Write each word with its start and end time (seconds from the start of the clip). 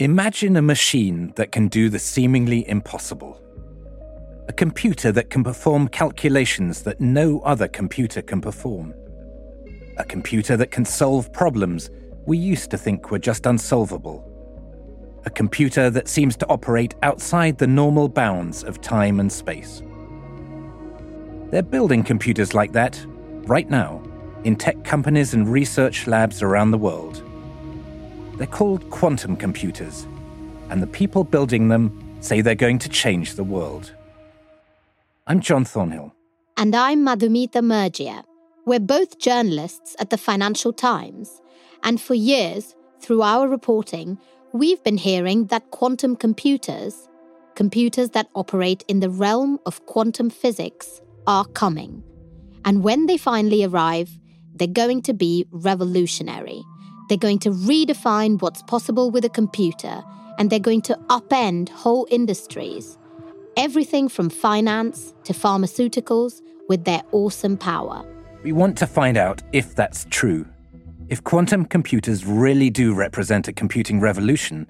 Imagine 0.00 0.56
a 0.56 0.62
machine 0.62 1.30
that 1.36 1.52
can 1.52 1.68
do 1.68 1.90
the 1.90 1.98
seemingly 1.98 2.66
impossible. 2.66 3.38
A 4.48 4.52
computer 4.54 5.12
that 5.12 5.28
can 5.28 5.44
perform 5.44 5.88
calculations 5.88 6.84
that 6.84 7.02
no 7.02 7.40
other 7.40 7.68
computer 7.68 8.22
can 8.22 8.40
perform. 8.40 8.94
A 9.98 10.04
computer 10.04 10.56
that 10.56 10.70
can 10.70 10.86
solve 10.86 11.30
problems 11.34 11.90
we 12.24 12.38
used 12.38 12.70
to 12.70 12.78
think 12.78 13.10
were 13.10 13.18
just 13.18 13.44
unsolvable. 13.44 14.24
A 15.26 15.30
computer 15.30 15.90
that 15.90 16.08
seems 16.08 16.34
to 16.38 16.48
operate 16.48 16.94
outside 17.02 17.58
the 17.58 17.66
normal 17.66 18.08
bounds 18.08 18.64
of 18.64 18.80
time 18.80 19.20
and 19.20 19.30
space. 19.30 19.82
They're 21.50 21.60
building 21.62 22.04
computers 22.04 22.54
like 22.54 22.72
that 22.72 22.98
right 23.44 23.68
now 23.68 24.02
in 24.44 24.56
tech 24.56 24.82
companies 24.82 25.34
and 25.34 25.46
research 25.46 26.06
labs 26.06 26.40
around 26.40 26.70
the 26.70 26.78
world. 26.78 27.29
They're 28.40 28.46
called 28.46 28.88
quantum 28.88 29.36
computers, 29.36 30.06
and 30.70 30.82
the 30.82 30.86
people 30.86 31.24
building 31.24 31.68
them 31.68 32.16
say 32.20 32.40
they're 32.40 32.54
going 32.54 32.78
to 32.78 32.88
change 32.88 33.34
the 33.34 33.44
world. 33.44 33.92
I'm 35.26 35.40
John 35.40 35.66
Thornhill. 35.66 36.14
And 36.56 36.74
I'm 36.74 37.04
Madhumita 37.04 37.60
Murgia. 37.62 38.24
We're 38.64 38.80
both 38.80 39.18
journalists 39.18 39.94
at 39.98 40.08
the 40.08 40.16
Financial 40.16 40.72
Times, 40.72 41.42
and 41.82 42.00
for 42.00 42.14
years, 42.14 42.74
through 42.98 43.20
our 43.20 43.46
reporting, 43.46 44.16
we've 44.54 44.82
been 44.82 44.96
hearing 44.96 45.48
that 45.48 45.70
quantum 45.70 46.16
computers, 46.16 47.10
computers 47.56 48.08
that 48.12 48.30
operate 48.34 48.86
in 48.88 49.00
the 49.00 49.10
realm 49.10 49.58
of 49.66 49.84
quantum 49.84 50.30
physics, 50.30 51.02
are 51.26 51.44
coming. 51.44 52.02
And 52.64 52.82
when 52.82 53.04
they 53.04 53.18
finally 53.18 53.64
arrive, 53.66 54.18
they're 54.54 54.66
going 54.66 55.02
to 55.02 55.12
be 55.12 55.44
revolutionary. 55.50 56.64
They're 57.10 57.18
going 57.18 57.40
to 57.40 57.50
redefine 57.50 58.40
what's 58.40 58.62
possible 58.62 59.10
with 59.10 59.24
a 59.24 59.28
computer, 59.28 60.04
and 60.38 60.48
they're 60.48 60.60
going 60.60 60.82
to 60.82 60.94
upend 61.08 61.68
whole 61.68 62.06
industries. 62.08 62.96
Everything 63.56 64.08
from 64.08 64.30
finance 64.30 65.12
to 65.24 65.32
pharmaceuticals 65.32 66.40
with 66.68 66.84
their 66.84 67.02
awesome 67.10 67.56
power. 67.56 68.06
We 68.44 68.52
want 68.52 68.78
to 68.78 68.86
find 68.86 69.16
out 69.16 69.42
if 69.50 69.74
that's 69.74 70.06
true. 70.10 70.46
If 71.08 71.24
quantum 71.24 71.64
computers 71.64 72.24
really 72.24 72.70
do 72.70 72.94
represent 72.94 73.48
a 73.48 73.52
computing 73.52 73.98
revolution, 73.98 74.68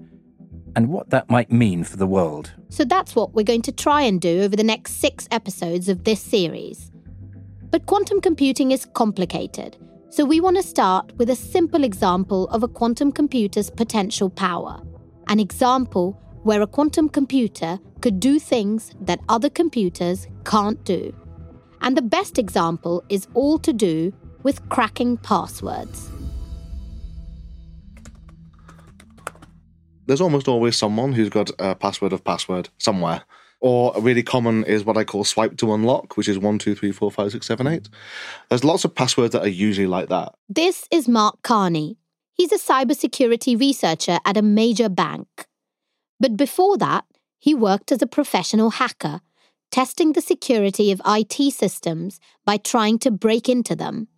and 0.74 0.88
what 0.88 1.10
that 1.10 1.28
might 1.28 1.52
mean 1.52 1.84
for 1.84 1.98
the 1.98 2.06
world. 2.06 2.54
So 2.70 2.86
that's 2.86 3.14
what 3.14 3.34
we're 3.34 3.42
going 3.42 3.60
to 3.62 3.72
try 3.72 4.00
and 4.00 4.18
do 4.18 4.40
over 4.40 4.56
the 4.56 4.64
next 4.64 4.92
six 4.92 5.28
episodes 5.30 5.90
of 5.90 6.04
this 6.04 6.22
series. 6.22 6.90
But 7.70 7.84
quantum 7.84 8.22
computing 8.22 8.70
is 8.70 8.86
complicated, 8.94 9.76
so 10.10 10.24
we 10.24 10.40
want 10.40 10.56
to 10.56 10.62
start 10.62 11.16
with 11.18 11.30
a 11.30 11.36
simple 11.36 11.84
example 11.84 12.48
of 12.48 12.64
a 12.64 12.68
quantum 12.68 13.12
computer's 13.12 13.70
potential 13.70 14.28
power. 14.28 14.82
An 15.28 15.38
example 15.38 16.20
where 16.42 16.62
a 16.62 16.66
quantum 16.66 17.08
computer 17.08 17.78
could 18.00 18.18
do 18.18 18.40
things 18.40 18.90
that 19.00 19.20
other 19.28 19.48
computers 19.48 20.26
can't 20.44 20.82
do. 20.84 21.14
And 21.80 21.96
the 21.96 22.02
best 22.02 22.38
example 22.38 23.04
is 23.08 23.28
all 23.34 23.56
to 23.60 23.72
do 23.72 24.12
with 24.42 24.68
cracking 24.68 25.16
passwords. 25.16 26.10
There's 30.06 30.20
almost 30.20 30.48
always 30.48 30.76
someone 30.76 31.12
who's 31.12 31.28
got 31.28 31.52
a 31.60 31.76
password 31.76 32.12
of 32.12 32.24
password 32.24 32.68
somewhere. 32.78 33.22
Or 33.60 33.92
really 34.00 34.22
common 34.22 34.64
is 34.64 34.84
what 34.84 34.96
I 34.96 35.04
call 35.04 35.24
swipe 35.24 35.58
to 35.58 35.74
unlock, 35.74 36.16
which 36.16 36.28
is 36.28 36.38
one, 36.38 36.58
two, 36.58 36.74
three, 36.74 36.92
four, 36.92 37.10
five, 37.10 37.30
six, 37.32 37.46
seven, 37.46 37.66
eight. 37.66 37.88
There's 38.48 38.64
lots 38.64 38.84
of 38.84 38.94
passwords 38.94 39.32
that 39.32 39.42
are 39.42 39.48
usually 39.48 39.86
like 39.86 40.08
that. 40.08 40.32
This 40.48 40.86
is 40.90 41.08
Mark 41.08 41.42
Carney. 41.42 41.98
He's 42.32 42.52
a 42.52 42.58
cybersecurity 42.58 43.60
researcher 43.60 44.18
at 44.24 44.38
a 44.38 44.42
major 44.42 44.88
bank. 44.88 45.28
But 46.18 46.38
before 46.38 46.78
that, 46.78 47.04
he 47.38 47.54
worked 47.54 47.92
as 47.92 48.00
a 48.00 48.06
professional 48.06 48.70
hacker, 48.70 49.20
testing 49.70 50.12
the 50.12 50.20
security 50.22 50.90
of 50.90 51.02
IT 51.06 51.52
systems 51.52 52.18
by 52.46 52.56
trying 52.56 52.98
to 53.00 53.10
break 53.10 53.48
into 53.48 53.76
them. 53.76 54.08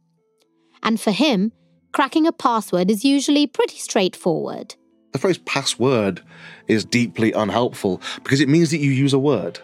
And 0.83 1.01
for 1.01 1.11
him, 1.11 1.53
cracking 1.93 2.27
a 2.27 2.33
password 2.33 2.91
is 2.91 3.05
usually 3.05 3.47
pretty 3.47 3.79
straightforward. 3.79 4.77
The 5.13 5.19
phrase 5.19 5.39
password 5.39 6.23
is 6.69 6.85
deeply 6.85 7.33
unhelpful 7.33 8.01
because 8.25 8.41
it 8.41 8.49
means 8.49 8.71
that 8.71 8.79
you 8.79 8.91
use 8.91 9.13
a 9.13 9.19
word. 9.19 9.61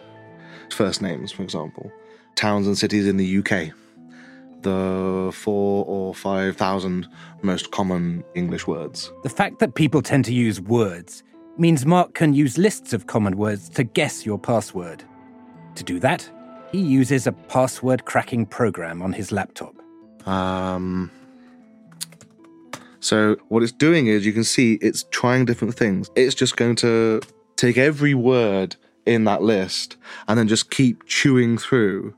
First 0.71 1.01
names, 1.01 1.31
for 1.31 1.41
example, 1.41 1.91
towns 2.35 2.67
and 2.67 2.77
cities 2.77 3.07
in 3.07 3.17
the 3.17 3.39
UK, 3.39 3.73
the 4.61 5.31
four 5.33 5.85
or 5.85 6.13
five 6.13 6.55
thousand 6.55 7.07
most 7.41 7.71
common 7.71 8.23
English 8.35 8.67
words. 8.67 9.11
The 9.23 9.29
fact 9.29 9.59
that 9.59 9.73
people 9.73 10.01
tend 10.01 10.25
to 10.25 10.33
use 10.33 10.61
words 10.61 11.23
means 11.57 11.85
Mark 11.85 12.13
can 12.13 12.33
use 12.33 12.57
lists 12.57 12.93
of 12.93 13.07
common 13.07 13.35
words 13.37 13.69
to 13.69 13.83
guess 13.83 14.25
your 14.25 14.37
password. 14.37 15.03
To 15.75 15.83
do 15.83 15.99
that, 15.99 16.29
he 16.71 16.79
uses 16.79 17.25
a 17.25 17.31
password 17.31 18.05
cracking 18.05 18.45
program 18.45 19.01
on 19.01 19.13
his 19.13 19.31
laptop. 19.31 19.75
Um, 20.27 21.11
so 23.09 23.37
what 23.47 23.63
it's 23.63 23.71
doing 23.71 24.05
is 24.05 24.23
you 24.23 24.33
can 24.33 24.43
see 24.43 24.75
it's 24.83 25.03
trying 25.09 25.45
different 25.45 25.73
things. 25.73 26.11
It's 26.15 26.35
just 26.35 26.55
going 26.57 26.75
to 26.75 27.21
take 27.55 27.75
every 27.75 28.13
word 28.13 28.75
in 29.07 29.23
that 29.23 29.41
list 29.41 29.97
and 30.27 30.37
then 30.37 30.47
just 30.47 30.69
keep 30.69 31.07
chewing 31.07 31.57
through 31.57 32.13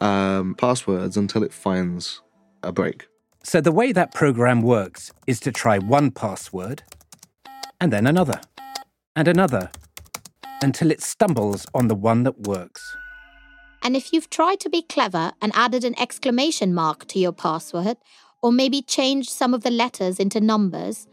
um, 0.00 0.56
passwords 0.56 1.16
until 1.16 1.44
it 1.44 1.52
finds 1.52 2.22
a 2.64 2.72
break. 2.72 3.06
So 3.44 3.60
the 3.60 3.70
way 3.70 3.92
that 3.92 4.14
program 4.14 4.62
works 4.62 5.12
is 5.28 5.38
to 5.38 5.52
try 5.52 5.78
one 5.78 6.10
password 6.10 6.82
and 7.80 7.92
then 7.92 8.08
another 8.08 8.40
and 9.14 9.28
another 9.28 9.70
until 10.60 10.90
it 10.90 11.04
stumbles 11.04 11.68
on 11.72 11.86
the 11.86 11.94
one 11.94 12.24
that 12.24 12.40
works. 12.48 12.96
And 13.84 13.94
if 13.94 14.12
you've 14.12 14.28
tried 14.28 14.58
to 14.58 14.68
be 14.68 14.82
clever 14.82 15.34
and 15.40 15.52
added 15.54 15.84
an 15.84 15.94
exclamation 16.00 16.74
mark 16.74 17.06
to 17.06 17.20
your 17.20 17.32
password, 17.32 17.96
or 18.42 18.52
maybe 18.52 18.82
change 18.82 19.30
some 19.30 19.54
of 19.54 19.62
the 19.62 19.70
letters 19.70 20.18
into 20.18 20.40
numbers, 20.40 21.06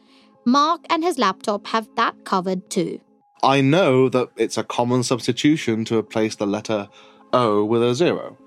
Mark 0.45 0.81
and 0.89 1.03
his 1.03 1.17
laptop 1.17 1.67
have 1.67 1.87
that 1.95 2.25
covered 2.25 2.69
too. 2.69 2.99
I 3.43 3.61
know 3.61 4.09
that 4.09 4.29
it's 4.35 4.57
a 4.57 4.63
common 4.63 5.03
substitution 5.03 5.85
to 5.85 5.97
replace 5.97 6.35
the 6.35 6.47
letter 6.47 6.89
O 7.31 7.63
with 7.63 7.83
a 7.83 7.95
zero. 7.95 8.37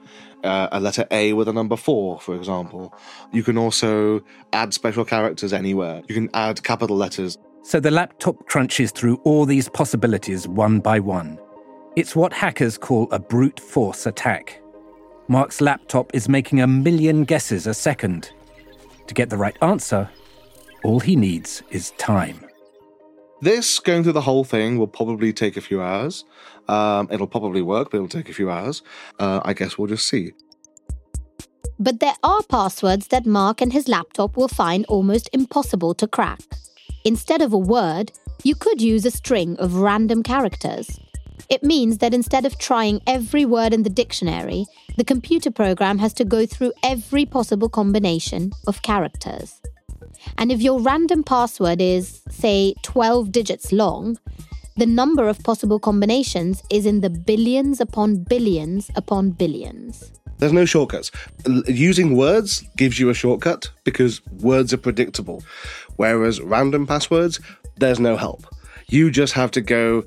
Uh, 0.45 0.69
a 0.73 0.81
letter 0.81 1.07
A 1.13 1.33
with 1.35 1.47
a 1.47 1.53
number 1.53 1.77
four, 1.77 2.19
for 2.19 2.35
example. 2.35 2.93
You 3.33 3.45
can 3.45 3.57
also 3.57 4.23
add 4.53 4.75
special 4.75 5.05
characters 5.05 5.53
anywhere. 5.53 6.03
You 6.09 6.15
can 6.17 6.31
add 6.35 6.65
capital 6.65 6.97
letters. 6.97 7.39
So 7.63 7.79
the 7.79 7.93
laptop 7.93 8.49
crunches 8.49 8.91
through 8.91 9.21
all 9.23 9.47
these 9.47 9.69
possibilities 9.69 10.49
one 10.49 10.81
by 10.81 10.99
one. 10.99 11.39
It's 11.95 12.17
what 12.17 12.33
hackers 12.33 12.77
call 12.77 13.07
a 13.13 13.21
brute 13.21 13.61
force 13.61 14.05
attack. 14.05 14.61
Mark's 15.29 15.61
laptop 15.61 16.13
is 16.13 16.29
making 16.29 16.61
a 16.61 16.67
million 16.67 17.23
guesses 17.23 17.69
a 17.69 17.75
second. 17.75 18.33
To 19.07 19.15
get 19.15 19.31
the 19.31 19.37
right 19.37 19.57
answer, 19.63 20.09
all 20.85 21.01
he 21.01 21.17
needs 21.17 21.63
is 21.71 21.91
time. 21.93 22.45
This 23.41 23.81
going 23.81 24.05
through 24.05 24.13
the 24.13 24.21
whole 24.21 24.45
thing 24.45 24.79
will 24.79 24.87
probably 24.87 25.33
take 25.33 25.57
a 25.57 25.61
few 25.61 25.83
hours. 25.83 26.25
Um, 26.69 27.09
it'll 27.11 27.27
probably 27.27 27.61
work, 27.61 27.91
but 27.91 27.97
it'll 27.97 28.09
take 28.09 28.29
a 28.29 28.33
few 28.33 28.51
hours. 28.51 28.83
Uh, 29.19 29.41
I 29.45 29.53
guess 29.53 29.77
we'll 29.77 29.89
just 29.89 30.09
see. 30.09 30.33
But 31.79 31.99
there 31.99 32.15
are 32.23 32.43
passwords 32.45 33.09
that 33.09 33.27
Mark 33.27 33.61
and 33.61 33.73
his 33.73 33.89
laptop 33.89 34.37
will 34.37 34.47
find 34.47 34.87
almost 34.87 35.29
impossible 35.33 35.95
to 35.95 36.07
crack. 36.07 36.41
Instead 37.05 37.43
of 37.43 37.53
a 37.53 37.59
word, 37.59 38.13
you 38.45 38.55
could 38.55 38.81
use 38.81 39.05
a 39.05 39.11
string 39.11 39.57
of 39.59 39.75
random 39.75 40.23
characters. 40.23 41.01
It 41.53 41.63
means 41.63 41.99
that 41.99 42.15
instead 42.15 42.47
of 42.47 42.57
trying 42.57 43.03
every 43.07 43.45
word 43.45 43.75
in 43.75 43.83
the 43.83 43.91
dictionary, 43.91 44.65
the 44.97 45.05
computer 45.05 45.51
program 45.51 45.99
has 45.99 46.15
to 46.15 46.25
go 46.25 46.47
through 46.47 46.73
every 46.83 47.27
possible 47.27 47.69
combination 47.69 48.53
of 48.67 48.81
characters. 48.81 49.61
And 50.39 50.51
if 50.51 50.63
your 50.63 50.81
random 50.81 51.23
password 51.23 51.83
is, 51.83 52.23
say, 52.31 52.73
12 52.85 53.33
digits 53.33 53.71
long, 53.71 54.17
the 54.79 54.87
number 54.87 55.29
of 55.29 55.43
possible 55.43 55.79
combinations 55.79 56.63
is 56.71 56.87
in 56.87 57.03
the 57.03 57.11
billions 57.11 57.83
upon 57.83 58.25
billions 58.25 58.91
upon 58.97 59.33
billions. 59.33 60.11
There's 60.39 60.55
no 60.55 60.65
shortcuts. 60.65 61.11
Using 61.67 62.17
words 62.17 62.65
gives 62.79 62.99
you 62.99 63.11
a 63.11 63.15
shortcut 63.15 63.71
because 63.85 64.23
words 64.41 64.73
are 64.73 64.79
predictable. 64.79 65.43
Whereas 65.97 66.41
random 66.41 66.87
passwords, 66.87 67.41
there's 67.77 68.01
no 68.01 68.17
help. 68.17 68.47
You 68.89 69.11
just 69.11 69.35
have 69.35 69.51
to 69.53 69.61
go 69.61 70.05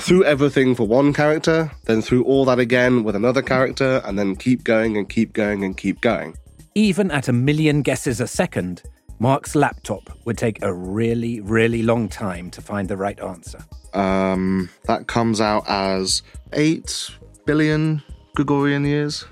through 0.00 0.24
everything 0.24 0.74
for 0.74 0.86
one 0.86 1.12
character, 1.12 1.70
then 1.84 2.02
through 2.02 2.24
all 2.24 2.44
that 2.46 2.58
again 2.58 3.04
with 3.04 3.14
another 3.14 3.42
character, 3.42 4.00
and 4.04 4.18
then 4.18 4.36
keep 4.36 4.64
going 4.64 4.96
and 4.96 5.08
keep 5.08 5.32
going 5.32 5.64
and 5.64 5.76
keep 5.76 6.00
going. 6.00 6.36
Even 6.74 7.10
at 7.10 7.28
a 7.28 7.32
million 7.32 7.82
guesses 7.82 8.20
a 8.20 8.26
second, 8.26 8.82
Mark's 9.18 9.54
laptop 9.54 10.10
would 10.24 10.38
take 10.38 10.62
a 10.62 10.72
really, 10.72 11.40
really 11.40 11.82
long 11.82 12.08
time 12.08 12.50
to 12.50 12.60
find 12.60 12.88
the 12.88 12.96
right 12.96 13.20
answer. 13.20 13.64
Um, 13.92 14.70
that 14.84 15.06
comes 15.06 15.40
out 15.40 15.64
as 15.68 16.22
8 16.52 17.10
billion 17.44 18.02
Gregorian 18.34 18.84
years. 18.84 19.26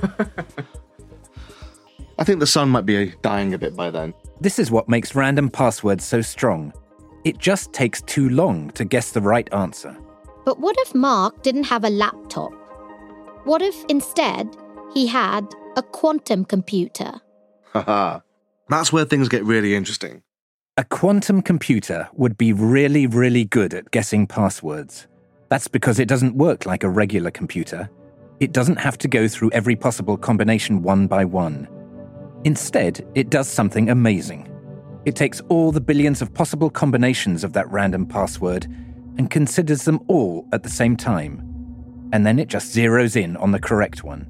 I 2.18 2.24
think 2.24 2.40
the 2.40 2.46
sun 2.46 2.68
might 2.68 2.86
be 2.86 3.14
dying 3.22 3.52
a 3.52 3.58
bit 3.58 3.74
by 3.74 3.90
then. 3.90 4.14
This 4.40 4.58
is 4.58 4.70
what 4.70 4.88
makes 4.88 5.14
random 5.14 5.50
passwords 5.50 6.04
so 6.04 6.20
strong. 6.20 6.72
It 7.24 7.38
just 7.38 7.72
takes 7.72 8.02
too 8.02 8.28
long 8.28 8.70
to 8.70 8.84
guess 8.84 9.12
the 9.12 9.20
right 9.20 9.52
answer. 9.52 9.96
But 10.44 10.58
what 10.58 10.76
if 10.80 10.94
Mark 10.94 11.42
didn't 11.42 11.64
have 11.64 11.84
a 11.84 11.90
laptop? 11.90 12.52
What 13.44 13.62
if 13.62 13.84
instead 13.88 14.56
he 14.92 15.06
had 15.06 15.46
a 15.76 15.82
quantum 15.82 16.44
computer? 16.44 17.20
Haha. 17.72 18.20
That's 18.68 18.92
where 18.92 19.04
things 19.04 19.28
get 19.28 19.44
really 19.44 19.74
interesting. 19.74 20.22
A 20.76 20.84
quantum 20.84 21.42
computer 21.42 22.08
would 22.14 22.38
be 22.38 22.52
really, 22.52 23.06
really 23.06 23.44
good 23.44 23.74
at 23.74 23.90
guessing 23.90 24.26
passwords. 24.26 25.06
That's 25.48 25.68
because 25.68 25.98
it 25.98 26.08
doesn't 26.08 26.36
work 26.36 26.66
like 26.66 26.82
a 26.82 26.88
regular 26.88 27.30
computer. 27.30 27.90
It 28.40 28.52
doesn't 28.52 28.78
have 28.78 28.98
to 28.98 29.08
go 29.08 29.28
through 29.28 29.50
every 29.52 29.76
possible 29.76 30.16
combination 30.16 30.82
one 30.82 31.06
by 31.06 31.24
one. 31.24 31.68
Instead, 32.44 33.06
it 33.14 33.30
does 33.30 33.48
something 33.48 33.90
amazing. 33.90 34.51
It 35.04 35.16
takes 35.16 35.40
all 35.48 35.72
the 35.72 35.80
billions 35.80 36.22
of 36.22 36.32
possible 36.32 36.70
combinations 36.70 37.42
of 37.42 37.52
that 37.54 37.70
random 37.70 38.06
password 38.06 38.66
and 39.18 39.30
considers 39.30 39.84
them 39.84 40.00
all 40.06 40.48
at 40.52 40.62
the 40.62 40.68
same 40.68 40.96
time. 40.96 41.48
And 42.12 42.24
then 42.24 42.38
it 42.38 42.48
just 42.48 42.74
zeroes 42.74 43.16
in 43.16 43.36
on 43.38 43.50
the 43.50 43.58
correct 43.58 44.04
one. 44.04 44.26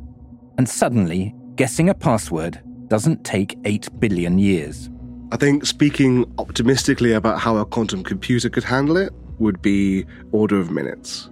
And 0.56 0.68
suddenly, 0.68 1.34
guessing 1.56 1.88
a 1.88 1.94
password 1.94 2.60
doesn't 2.88 3.24
take 3.24 3.58
8 3.64 4.00
billion 4.00 4.38
years. 4.38 4.88
I 5.30 5.36
think 5.36 5.66
speaking 5.66 6.32
optimistically 6.38 7.12
about 7.12 7.38
how 7.38 7.56
a 7.56 7.66
quantum 7.66 8.02
computer 8.02 8.48
could 8.48 8.64
handle 8.64 8.96
it 8.96 9.12
would 9.38 9.60
be 9.60 10.06
order 10.30 10.58
of 10.58 10.70
minutes. 10.70 11.28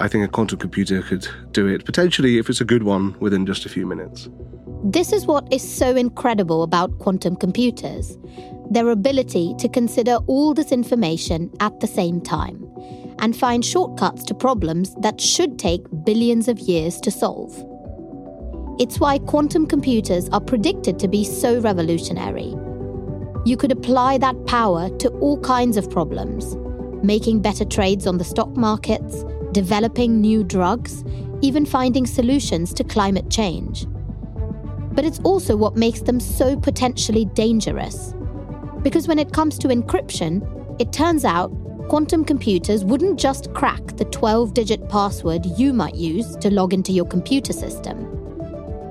I 0.00 0.08
think 0.08 0.24
a 0.24 0.28
quantum 0.28 0.58
computer 0.58 1.02
could 1.02 1.26
do 1.52 1.66
it 1.66 1.84
potentially, 1.84 2.38
if 2.38 2.48
it's 2.48 2.60
a 2.60 2.64
good 2.64 2.82
one, 2.82 3.18
within 3.20 3.46
just 3.46 3.66
a 3.66 3.68
few 3.68 3.86
minutes. 3.86 4.28
This 4.86 5.14
is 5.14 5.24
what 5.24 5.50
is 5.50 5.62
so 5.66 5.96
incredible 5.96 6.62
about 6.62 6.98
quantum 6.98 7.36
computers 7.36 8.18
their 8.70 8.90
ability 8.90 9.54
to 9.58 9.66
consider 9.66 10.16
all 10.26 10.52
this 10.52 10.72
information 10.72 11.50
at 11.60 11.80
the 11.80 11.86
same 11.86 12.20
time 12.20 12.70
and 13.18 13.34
find 13.34 13.64
shortcuts 13.64 14.24
to 14.24 14.34
problems 14.34 14.94
that 14.96 15.22
should 15.22 15.58
take 15.58 15.86
billions 16.04 16.48
of 16.48 16.58
years 16.58 17.00
to 17.00 17.10
solve. 17.10 17.52
It's 18.78 19.00
why 19.00 19.20
quantum 19.20 19.66
computers 19.66 20.28
are 20.30 20.40
predicted 20.40 20.98
to 20.98 21.08
be 21.08 21.24
so 21.24 21.60
revolutionary. 21.60 22.54
You 23.46 23.56
could 23.56 23.72
apply 23.72 24.18
that 24.18 24.46
power 24.46 24.90
to 24.98 25.08
all 25.20 25.40
kinds 25.40 25.78
of 25.78 25.90
problems, 25.90 26.56
making 27.02 27.40
better 27.40 27.64
trades 27.64 28.06
on 28.06 28.18
the 28.18 28.24
stock 28.24 28.54
markets, 28.54 29.24
developing 29.52 30.20
new 30.20 30.44
drugs, 30.44 31.04
even 31.40 31.64
finding 31.64 32.06
solutions 32.06 32.74
to 32.74 32.84
climate 32.84 33.30
change. 33.30 33.86
But 34.94 35.04
it's 35.04 35.20
also 35.20 35.56
what 35.56 35.76
makes 35.76 36.02
them 36.02 36.20
so 36.20 36.56
potentially 36.56 37.24
dangerous. 37.24 38.14
Because 38.82 39.08
when 39.08 39.18
it 39.18 39.32
comes 39.32 39.58
to 39.58 39.68
encryption, 39.68 40.42
it 40.80 40.92
turns 40.92 41.24
out 41.24 41.48
quantum 41.88 42.24
computers 42.24 42.84
wouldn't 42.84 43.18
just 43.18 43.52
crack 43.54 43.96
the 43.96 44.04
12 44.06 44.54
digit 44.54 44.88
password 44.88 45.44
you 45.58 45.72
might 45.72 45.94
use 45.94 46.36
to 46.36 46.50
log 46.50 46.72
into 46.72 46.92
your 46.92 47.06
computer 47.06 47.52
system. 47.52 48.08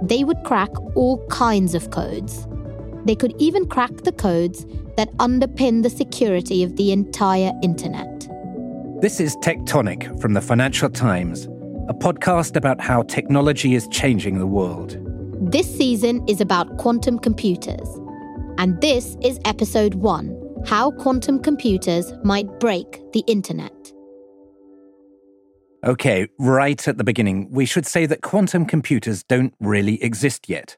They 0.02 0.24
would 0.24 0.44
crack 0.44 0.70
all 0.96 1.26
kinds 1.28 1.76
of 1.76 1.92
codes. 1.92 2.48
They 3.06 3.16
could 3.16 3.34
even 3.40 3.68
crack 3.68 3.96
the 4.04 4.12
codes 4.12 4.66
that 4.98 5.12
underpin 5.18 5.84
the 5.84 5.90
security 5.90 6.64
of 6.64 6.76
the 6.76 6.92
entire 6.92 7.52
internet. 7.62 8.28
This 9.02 9.20
is 9.20 9.36
Tectonic 9.38 10.22
from 10.22 10.34
the 10.34 10.42
Financial 10.42 10.90
Times, 10.90 11.46
a 11.90 11.94
podcast 11.94 12.56
about 12.56 12.80
how 12.80 13.04
technology 13.04 13.76
is 13.76 13.88
changing 13.90 14.40
the 14.40 14.48
world. 14.48 14.98
This 15.48 15.68
season 15.78 16.26
is 16.26 16.40
about 16.40 16.78
quantum 16.78 17.20
computers. 17.20 18.00
And 18.58 18.80
this 18.80 19.18
is 19.22 19.42
episode 19.44 19.96
one 19.96 20.34
How 20.66 20.92
Quantum 20.92 21.42
Computers 21.44 22.14
Might 22.24 22.62
Break 22.62 23.02
the 23.12 23.26
Internet. 23.28 23.74
Okay, 25.84 26.30
right 26.40 26.88
at 26.88 26.98
the 26.98 27.04
beginning, 27.04 27.52
we 27.52 27.66
should 27.66 27.86
say 27.86 28.06
that 28.06 28.22
quantum 28.22 28.66
computers 28.66 29.22
don't 29.24 29.54
really 29.60 30.02
exist 30.02 30.48
yet. 30.48 30.78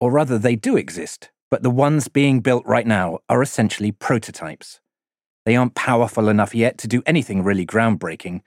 Or 0.00 0.10
rather, 0.10 0.38
they 0.38 0.56
do 0.56 0.78
exist, 0.78 1.30
but 1.50 1.62
the 1.62 1.68
ones 1.68 2.08
being 2.08 2.40
built 2.40 2.64
right 2.64 2.86
now 2.86 3.18
are 3.28 3.42
essentially 3.42 3.92
prototypes. 3.92 4.80
They 5.44 5.56
aren't 5.56 5.74
powerful 5.74 6.30
enough 6.30 6.54
yet 6.54 6.78
to 6.78 6.88
do 6.88 7.02
anything 7.04 7.44
really 7.44 7.66
groundbreaking, 7.66 8.40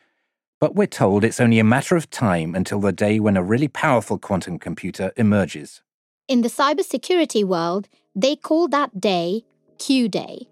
but 0.59 0.75
we're 0.75 0.87
told 0.87 1.23
it's 1.23 1.39
only 1.39 1.59
a 1.59 1.63
matter 1.63 1.95
of 1.95 2.09
time 2.09 2.55
until 2.55 2.79
the 2.79 2.91
day 2.91 3.19
when 3.19 3.37
a 3.37 3.43
really 3.43 3.67
powerful 3.67 4.17
quantum 4.17 4.57
computer 4.57 5.11
emerges. 5.17 5.81
In 6.27 6.41
the 6.41 6.49
cybersecurity 6.49 7.43
world, 7.43 7.87
they 8.15 8.35
call 8.35 8.67
that 8.69 8.99
day 8.99 9.43
Q 9.77 10.09
Day. 10.09 10.47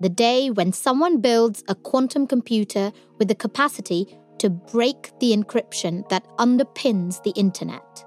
The 0.00 0.08
day 0.08 0.50
when 0.50 0.72
someone 0.72 1.20
builds 1.20 1.62
a 1.68 1.74
quantum 1.74 2.26
computer 2.26 2.92
with 3.18 3.28
the 3.28 3.34
capacity 3.34 4.18
to 4.38 4.50
break 4.50 5.12
the 5.20 5.34
encryption 5.34 6.08
that 6.08 6.26
underpins 6.38 7.22
the 7.22 7.30
internet. 7.30 8.04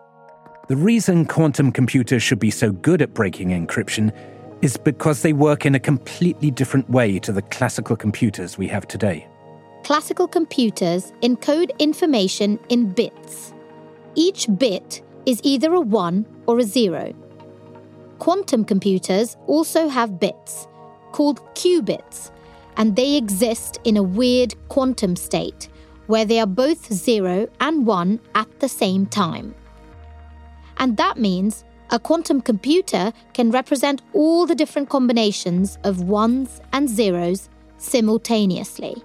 The 0.68 0.76
reason 0.76 1.26
quantum 1.26 1.72
computers 1.72 2.22
should 2.22 2.38
be 2.38 2.52
so 2.52 2.72
good 2.72 3.02
at 3.02 3.16
breaking 3.16 3.50
encryption 3.50 4.16
is 4.62 4.78
because 4.78 5.22
they 5.22 5.34
work 5.34 5.66
in 5.66 5.74
a 5.74 5.80
completely 5.80 6.52
different 6.52 6.90
way 6.90 7.18
to 7.20 7.32
the 7.32 7.42
classical 7.42 7.96
computers 7.96 8.58
we 8.58 8.68
have 8.68 8.88
today. 8.88 9.28
Classical 9.84 10.28
computers 10.28 11.14
encode 11.24 11.78
information 11.80 12.60
in 12.70 12.92
bits. 12.92 13.54
Each 14.16 14.48
bit 14.58 15.02
is 15.26 15.40
either 15.44 15.74
a 15.74 15.82
1 15.82 16.26
or 16.46 16.60
a 16.60 16.64
0. 16.64 17.14
Quantum 18.20 18.66
computers 18.66 19.38
also 19.48 19.88
have 19.88 20.20
bits, 20.20 20.68
called 21.12 21.42
qubits, 21.56 22.32
and 22.78 22.96
they 22.96 23.16
exist 23.16 23.80
in 23.84 23.98
a 23.98 24.04
weird 24.04 24.54
quantum 24.68 25.16
state 25.16 25.70
where 26.08 26.26
they 26.26 26.40
are 26.40 26.48
both 26.48 26.94
0 26.94 27.48
and 27.60 27.86
1 27.86 28.20
at 28.36 28.60
the 28.60 28.70
same 28.70 29.06
time. 29.06 29.56
And 30.78 30.98
that 30.98 31.18
means 31.18 31.64
a 31.92 32.00
quantum 32.00 32.42
computer 32.42 33.12
can 33.34 33.52
represent 33.52 34.02
all 34.14 34.46
the 34.46 34.56
different 34.56 34.90
combinations 34.90 35.78
of 35.84 36.02
ones 36.02 36.62
and 36.74 36.90
zeros 36.90 37.50
simultaneously. 37.78 38.96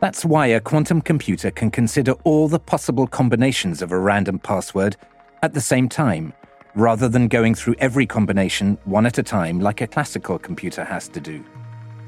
That's 0.00 0.24
why 0.24 0.46
a 0.46 0.60
quantum 0.60 1.00
computer 1.00 1.50
can 1.50 1.70
consider 1.70 2.12
all 2.24 2.46
the 2.46 2.60
possible 2.60 3.06
combinations 3.06 3.82
of 3.82 3.90
a 3.90 3.98
random 3.98 4.38
password 4.38 4.96
at 5.42 5.54
the 5.54 5.60
same 5.60 5.88
time, 5.88 6.32
rather 6.74 7.08
than 7.08 7.26
going 7.26 7.54
through 7.54 7.74
every 7.78 8.06
combination 8.06 8.78
one 8.84 9.06
at 9.06 9.18
a 9.18 9.22
time 9.22 9.60
like 9.60 9.80
a 9.80 9.86
classical 9.86 10.38
computer 10.38 10.84
has 10.84 11.08
to 11.08 11.20
do. 11.20 11.44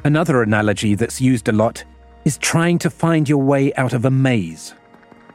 Another 0.04 0.42
analogy 0.42 0.94
that's 0.94 1.20
used 1.20 1.49
a 1.49 1.52
lot 1.52 1.85
is 2.25 2.38
trying 2.38 2.78
to 2.78 2.90
find 2.90 3.28
your 3.28 3.42
way 3.42 3.75
out 3.75 3.92
of 3.92 4.04
a 4.04 4.11
maze. 4.11 4.75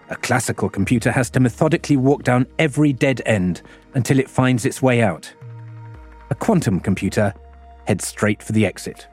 A 0.09 0.15
classical 0.15 0.69
computer 0.69 1.12
has 1.12 1.29
to 1.31 1.39
methodically 1.39 1.97
walk 1.97 2.24
down 2.24 2.45
every 2.59 2.93
dead 2.93 3.21
end 3.25 3.63
until 3.95 4.19
it 4.19 4.29
finds 4.29 4.65
its 4.65 4.81
way 4.81 5.01
out. 5.01 5.33
A 6.29 6.35
quantum 6.35 6.79
computer 6.79 7.33
heads 7.85 8.07
straight 8.07 8.41
for 8.41 8.53
the 8.53 8.65
exit. 8.65 9.07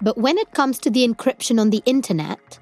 But 0.00 0.18
when 0.18 0.38
it 0.38 0.52
comes 0.52 0.78
to 0.80 0.90
the 0.90 1.06
encryption 1.06 1.60
on 1.60 1.70
the 1.70 1.82
internet, 1.84 2.58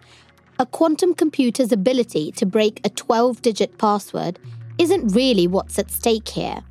a 0.60 0.66
quantum 0.66 1.14
computer's 1.14 1.70
ability 1.70 2.32
to 2.32 2.44
break 2.44 2.80
a 2.84 2.90
12 2.90 3.40
digit 3.42 3.78
password 3.78 4.38
isn't 4.78 5.14
really 5.14 5.46
what's 5.46 5.78
at 5.78 5.90
stake 5.90 6.28
here. 6.28 6.64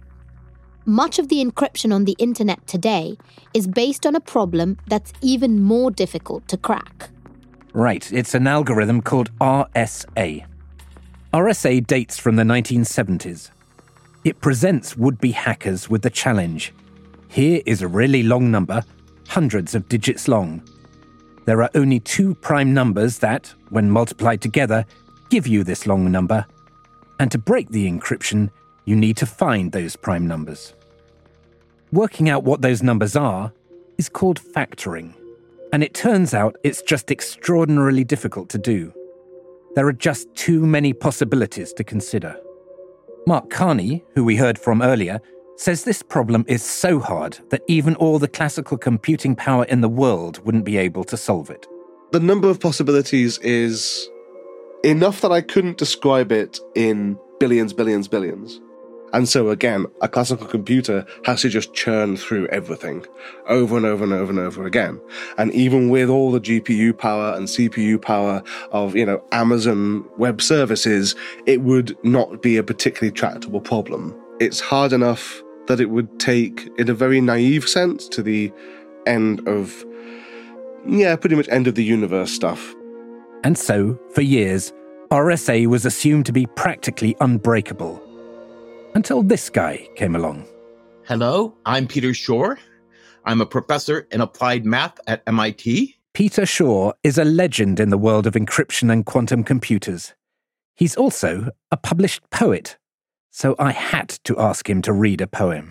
Much 0.85 1.19
of 1.19 1.29
the 1.29 1.43
encryption 1.43 1.93
on 1.93 2.05
the 2.05 2.15
internet 2.19 2.65
today 2.67 3.17
is 3.53 3.67
based 3.67 4.05
on 4.05 4.15
a 4.15 4.19
problem 4.19 4.77
that's 4.87 5.13
even 5.21 5.61
more 5.61 5.91
difficult 5.91 6.47
to 6.47 6.57
crack. 6.57 7.09
Right, 7.73 8.11
it's 8.11 8.33
an 8.33 8.47
algorithm 8.47 9.01
called 9.01 9.31
RSA. 9.39 10.45
RSA 11.33 11.87
dates 11.87 12.17
from 12.17 12.35
the 12.35 12.43
1970s. 12.43 13.51
It 14.23 14.41
presents 14.41 14.97
would 14.97 15.19
be 15.19 15.31
hackers 15.31 15.89
with 15.89 16.01
the 16.01 16.09
challenge. 16.09 16.73
Here 17.29 17.61
is 17.65 17.81
a 17.81 17.87
really 17.87 18.23
long 18.23 18.49
number, 18.51 18.83
hundreds 19.27 19.75
of 19.75 19.87
digits 19.87 20.27
long. 20.27 20.61
There 21.47 21.63
are 21.63 21.71
only 21.73 21.99
two 21.99 22.35
prime 22.35 22.75
numbers 22.75 23.17
that, 23.19 23.51
when 23.69 23.89
multiplied 23.89 24.41
together, 24.41 24.85
give 25.31 25.47
you 25.47 25.63
this 25.63 25.87
long 25.87 26.11
number. 26.11 26.45
And 27.19 27.31
to 27.31 27.39
break 27.39 27.69
the 27.69 27.89
encryption, 27.89 28.51
you 28.85 28.95
need 28.95 29.17
to 29.17 29.25
find 29.25 29.71
those 29.71 29.95
prime 29.95 30.27
numbers. 30.27 30.75
Working 31.91 32.29
out 32.29 32.43
what 32.43 32.61
those 32.61 32.83
numbers 32.83 33.15
are 33.15 33.51
is 33.97 34.09
called 34.09 34.39
factoring. 34.39 35.15
And 35.73 35.83
it 35.83 35.95
turns 35.95 36.35
out 36.35 36.55
it's 36.63 36.83
just 36.83 37.09
extraordinarily 37.09 38.03
difficult 38.03 38.49
to 38.49 38.59
do 38.59 38.93
there 39.77 39.87
are 39.87 39.93
just 39.93 40.33
too 40.33 40.65
many 40.65 40.91
possibilities 40.91 41.71
to 41.71 41.83
consider. 41.83 42.35
Mark 43.27 43.51
Carney, 43.51 44.03
who 44.15 44.25
we 44.25 44.35
heard 44.35 44.57
from 44.57 44.81
earlier, 44.81 45.21
says 45.57 45.83
this 45.83 46.03
problem 46.03 46.45
is 46.47 46.63
so 46.63 46.99
hard 46.99 47.39
that 47.49 47.63
even 47.67 47.95
all 47.95 48.19
the 48.19 48.27
classical 48.27 48.77
computing 48.77 49.35
power 49.35 49.65
in 49.65 49.81
the 49.81 49.89
world 49.89 50.43
wouldn't 50.45 50.65
be 50.65 50.77
able 50.77 51.03
to 51.03 51.17
solve 51.17 51.49
it. 51.49 51.67
The 52.11 52.19
number 52.19 52.49
of 52.49 52.59
possibilities 52.59 53.37
is 53.39 54.09
enough 54.83 55.21
that 55.21 55.31
I 55.31 55.41
couldn't 55.41 55.77
describe 55.77 56.31
it 56.31 56.59
in 56.75 57.19
billions, 57.39 57.73
billions, 57.73 58.07
billions. 58.07 58.61
And 59.13 59.27
so 59.27 59.49
again, 59.49 59.85
a 60.01 60.07
classical 60.07 60.47
computer 60.47 61.05
has 61.25 61.41
to 61.41 61.49
just 61.49 61.73
churn 61.73 62.17
through 62.17 62.47
everything 62.47 63.05
over 63.47 63.77
and 63.77 63.85
over 63.85 64.03
and 64.03 64.13
over 64.13 64.29
and 64.29 64.39
over 64.39 64.65
again. 64.65 64.99
And 65.37 65.51
even 65.53 65.89
with 65.89 66.09
all 66.09 66.31
the 66.31 66.41
GPU 66.41 66.97
power 66.97 67.33
and 67.33 67.47
CPU 67.47 68.01
power 68.01 68.43
of, 68.71 68.95
you 68.95 69.05
know, 69.05 69.23
Amazon 69.31 70.05
web 70.17 70.41
services, 70.41 71.15
it 71.45 71.61
would 71.61 71.97
not 72.03 72.41
be 72.41 72.57
a 72.57 72.63
particularly 72.63 73.11
tractable 73.11 73.61
problem. 73.61 74.15
It's 74.39 74.59
hard 74.59 74.93
enough 74.93 75.41
that 75.67 75.79
it 75.79 75.89
would 75.89 76.19
take, 76.19 76.69
in 76.77 76.89
a 76.89 76.93
very 76.93 77.21
naive 77.21 77.67
sense, 77.67 78.07
to 78.09 78.23
the 78.23 78.51
end 79.05 79.47
of, 79.47 79.85
yeah, 80.87 81.15
pretty 81.15 81.35
much 81.35 81.47
end 81.49 81.67
of 81.67 81.75
the 81.75 81.83
universe 81.83 82.31
stuff. 82.31 82.73
And 83.43 83.57
so, 83.57 83.99
for 84.13 84.21
years, 84.21 84.73
RSA 85.11 85.67
was 85.67 85.85
assumed 85.85 86.25
to 86.25 86.33
be 86.33 86.47
practically 86.47 87.15
unbreakable 87.21 88.01
until 88.95 89.23
this 89.23 89.49
guy 89.49 89.87
came 89.95 90.15
along. 90.15 90.45
Hello, 91.05 91.55
I'm 91.65 91.87
Peter 91.87 92.13
Shor. 92.13 92.59
I'm 93.23 93.39
a 93.39 93.45
professor 93.45 94.07
in 94.11 94.21
applied 94.21 94.65
math 94.65 94.99
at 95.07 95.21
MIT. 95.27 95.95
Peter 96.13 96.45
Shor 96.45 96.95
is 97.03 97.17
a 97.17 97.23
legend 97.23 97.79
in 97.79 97.89
the 97.89 97.97
world 97.97 98.25
of 98.25 98.33
encryption 98.33 98.91
and 98.91 99.05
quantum 99.05 99.43
computers. 99.43 100.13
He's 100.75 100.95
also 100.95 101.51
a 101.71 101.77
published 101.77 102.29
poet, 102.31 102.77
so 103.37 103.53
I 103.59 103.71
had 103.71 104.09
to 104.23 104.39
ask 104.39 104.67
him 104.67 104.81
to 104.81 104.91
read 104.91 105.21
a 105.21 105.27
poem. 105.27 105.69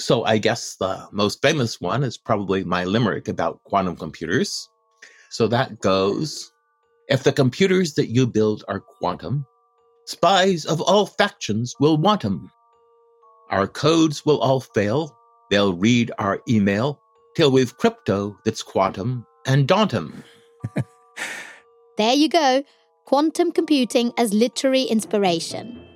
So 0.00 0.24
I 0.24 0.38
guess 0.38 0.74
the 0.80 1.06
most 1.12 1.40
famous 1.40 1.80
one 1.80 2.02
is 2.02 2.18
probably 2.18 2.64
my 2.64 2.82
limerick 2.82 3.28
about 3.28 3.62
quantum 3.62 3.94
computers. 3.94 4.68
So 5.30 5.46
that 5.48 5.78
goes 5.80 6.50
If 7.08 7.22
the 7.22 7.32
computers 7.32 7.94
that 7.94 8.08
you 8.08 8.26
build 8.26 8.64
are 8.66 8.80
quantum, 8.80 9.46
Spies 10.06 10.66
of 10.66 10.80
all 10.80 11.06
factions 11.06 11.72
will 11.78 11.96
want 11.96 12.24
'em. 12.24 12.50
Our 13.50 13.68
codes 13.68 14.26
will 14.26 14.40
all 14.40 14.58
fail. 14.58 15.16
They'll 15.50 15.72
read 15.72 16.10
our 16.18 16.40
email 16.48 17.00
till 17.36 17.52
we've 17.52 17.76
crypto 17.78 18.36
that's 18.44 18.64
quantum 18.64 19.24
and 19.46 19.68
daunt 19.68 19.94
'em. 19.94 20.24
there 21.96 22.14
you 22.14 22.28
go. 22.28 22.64
Quantum 23.04 23.52
computing 23.52 24.12
as 24.18 24.34
literary 24.34 24.82
inspiration. 24.82 25.86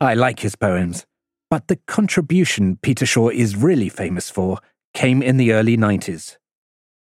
I 0.00 0.14
like 0.14 0.40
his 0.40 0.56
poems, 0.56 1.06
but 1.50 1.68
the 1.68 1.76
contribution 1.86 2.78
Peter 2.82 3.06
Shor 3.06 3.32
is 3.32 3.56
really 3.56 3.88
famous 3.88 4.28
for 4.28 4.58
came 4.92 5.22
in 5.22 5.36
the 5.36 5.52
early 5.52 5.76
90s. 5.76 6.36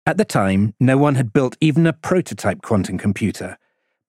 At 0.06 0.18
the 0.18 0.26
time, 0.26 0.74
no 0.80 0.98
one 0.98 1.16
had 1.16 1.34
built 1.34 1.58
even 1.60 1.88
a 1.88 1.94
prototype 1.94 2.62
quantum 2.62 2.98
computer, 2.98 3.58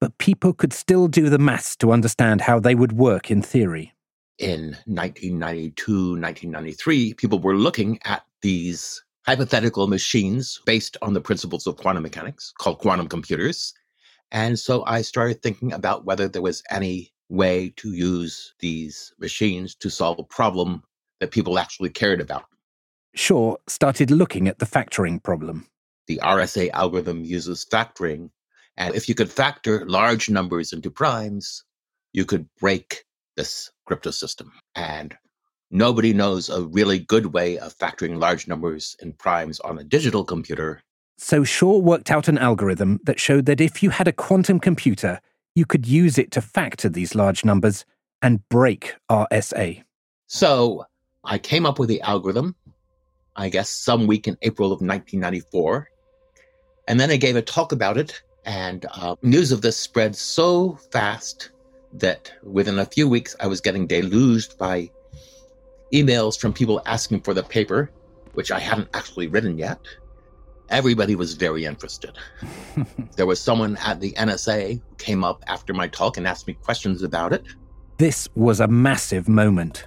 but 0.00 0.18
people 0.18 0.52
could 0.52 0.73
still 0.73 1.09
do 1.09 1.30
the 1.30 1.38
maths 1.38 1.75
to 1.76 1.90
understand 1.90 2.42
how 2.42 2.61
they 2.61 2.75
would 2.75 2.92
work 2.92 3.30
in 3.30 3.40
theory. 3.40 3.95
In 4.38 4.76
1992, 4.85 5.92
1993, 6.21 7.14
people 7.14 7.38
were 7.38 7.56
looking 7.56 7.99
at 8.04 8.23
these 8.42 9.02
hypothetical 9.25 9.87
machines 9.87 10.61
based 10.66 10.99
on 11.00 11.14
the 11.14 11.21
principles 11.21 11.66
of 11.66 11.76
quantum 11.76 12.02
mechanics 12.02 12.52
called 12.59 12.78
quantum 12.78 13.09
computers. 13.09 13.73
And 14.30 14.59
so 14.59 14.85
I 14.85 15.00
started 15.00 15.42
thinking 15.42 15.73
about 15.73 16.04
whether 16.04 16.28
there 16.28 16.42
was 16.42 16.62
any 16.71 17.12
way 17.28 17.73
to 17.76 17.92
use 17.92 18.54
these 18.61 19.12
machines 19.18 19.75
to 19.76 19.90
solve 19.90 20.18
a 20.18 20.25
problem 20.25 20.83
that 21.21 21.30
people 21.30 21.59
actually 21.59 21.90
cared 21.90 22.21
about. 22.21 22.45
Shor 23.14 23.59
started 23.66 24.11
looking 24.11 24.47
at 24.47 24.59
the 24.59 24.66
factoring 24.66 25.23
problem. 25.23 25.66
The 26.06 26.21
RSA 26.23 26.71
algorithm 26.71 27.25
uses 27.25 27.66
factoring 27.71 28.30
and 28.76 28.95
if 28.95 29.09
you 29.09 29.14
could 29.14 29.30
factor 29.30 29.87
large 29.87 30.28
numbers 30.28 30.73
into 30.73 30.90
primes, 30.90 31.64
you 32.12 32.25
could 32.25 32.47
break 32.61 33.04
this 33.37 33.71
crypto 33.87 34.11
system. 34.11 34.52
And 34.75 35.16
nobody 35.71 36.12
knows 36.12 36.49
a 36.49 36.62
really 36.62 36.99
good 36.99 37.26
way 37.26 37.59
of 37.59 37.76
factoring 37.76 38.18
large 38.18 38.47
numbers 38.47 38.97
in 39.00 39.12
primes 39.14 39.61
on 39.61 39.78
a 39.78 39.85
digital 39.85 40.25
computer. 40.25 40.83
So 41.18 41.45
Shor 41.45 41.80
worked 41.80 42.11
out 42.11 42.28
an 42.28 42.37
algorithm 42.37 43.00
that 43.04 43.18
showed 43.18 43.47
that 43.47 43.61
if 43.61 43.83
you 43.83 43.90
had 43.90 44.06
a 44.06 44.12
quantum 44.12 44.61
computer, 44.61 45.21
you 45.56 45.64
could 45.64 45.88
use 45.88 46.18
it 46.18 46.30
to 46.30 46.40
factor 46.42 46.88
these 46.88 47.14
large 47.14 47.44
numbers 47.44 47.86
and 48.20 48.46
break 48.50 48.94
RSA. 49.10 49.82
So 50.26 50.84
I 51.25 51.38
came 51.38 51.64
up 51.64 51.78
with 51.78 51.88
the 51.88 52.02
algorithm, 52.02 52.54
I 53.34 53.48
guess, 53.48 53.70
some 53.70 54.06
week 54.06 54.28
in 54.28 54.36
April 54.42 54.68
of 54.68 54.82
1994. 54.82 55.88
And 56.88 57.00
then 57.00 57.10
I 57.10 57.16
gave 57.16 57.36
a 57.36 57.42
talk 57.42 57.72
about 57.72 57.96
it 57.96 58.22
and 58.44 58.84
uh, 58.92 59.16
news 59.22 59.50
of 59.50 59.62
this 59.62 59.78
spread 59.78 60.14
so 60.14 60.78
fast 60.92 61.50
that 61.94 62.30
within 62.42 62.78
a 62.78 62.84
few 62.84 63.08
weeks, 63.08 63.34
I 63.40 63.46
was 63.46 63.62
getting 63.62 63.86
deluged 63.86 64.58
by 64.58 64.90
emails 65.92 66.38
from 66.38 66.52
people 66.52 66.82
asking 66.84 67.22
for 67.22 67.32
the 67.32 67.42
paper, 67.42 67.90
which 68.34 68.52
I 68.52 68.60
hadn't 68.60 68.90
actually 68.92 69.28
written 69.28 69.56
yet. 69.56 69.80
Everybody 70.68 71.14
was 71.14 71.35
very 71.35 71.64
interested. 71.64 72.12
there 73.16 73.26
was 73.26 73.40
someone 73.40 73.76
at 73.85 74.00
the 74.00 74.12
NSA 74.12 74.75
who 74.75 74.94
came 74.99 75.23
up 75.23 75.44
after 75.46 75.73
my 75.73 75.87
talk 75.88 76.16
and 76.16 76.26
asked 76.26 76.46
me 76.46 76.54
questions 76.54 77.02
about 77.02 77.32
it. 77.32 77.44
This 77.99 78.28
was 78.35 78.61
a 78.61 78.68
massive 78.68 79.28
moment. 79.28 79.87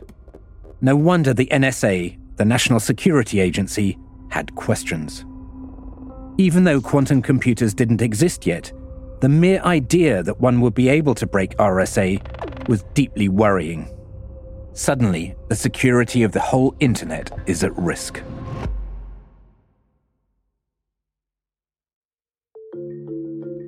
No 0.81 0.95
wonder 0.95 1.33
the 1.33 1.47
NSA, 1.47 2.17
the 2.37 2.45
National 2.45 2.79
Security 2.79 3.39
Agency, 3.41 3.97
had 4.29 4.55
questions. 4.55 5.25
Even 6.37 6.63
though 6.63 6.79
quantum 6.79 7.21
computers 7.21 7.73
didn't 7.73 8.01
exist 8.01 8.45
yet, 8.45 8.71
the 9.19 9.27
mere 9.27 9.61
idea 9.63 10.23
that 10.23 10.39
one 10.39 10.61
would 10.61 10.73
be 10.73 10.87
able 10.87 11.13
to 11.15 11.27
break 11.27 11.57
RSA 11.57 12.67
was 12.69 12.83
deeply 12.93 13.27
worrying. 13.27 13.89
Suddenly, 14.71 15.35
the 15.49 15.55
security 15.55 16.23
of 16.23 16.31
the 16.31 16.39
whole 16.39 16.73
internet 16.79 17.37
is 17.45 17.65
at 17.65 17.77
risk. 17.77 18.21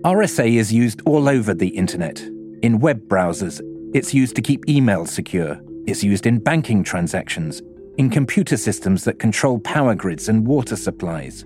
RSA 0.03 0.55
is 0.55 0.73
used 0.73 1.01
all 1.05 1.29
over 1.29 1.53
the 1.53 1.69
internet. 1.69 2.19
In 2.63 2.79
web 2.79 3.07
browsers, 3.07 3.61
it's 3.93 4.13
used 4.13 4.35
to 4.35 4.41
keep 4.41 4.65
emails 4.65 5.09
secure. 5.09 5.59
It's 5.85 6.03
used 6.03 6.25
in 6.25 6.39
banking 6.39 6.83
transactions, 6.83 7.61
in 7.97 8.09
computer 8.09 8.57
systems 8.57 9.03
that 9.03 9.19
control 9.19 9.59
power 9.59 9.95
grids 9.95 10.27
and 10.29 10.47
water 10.47 10.75
supplies 10.75 11.45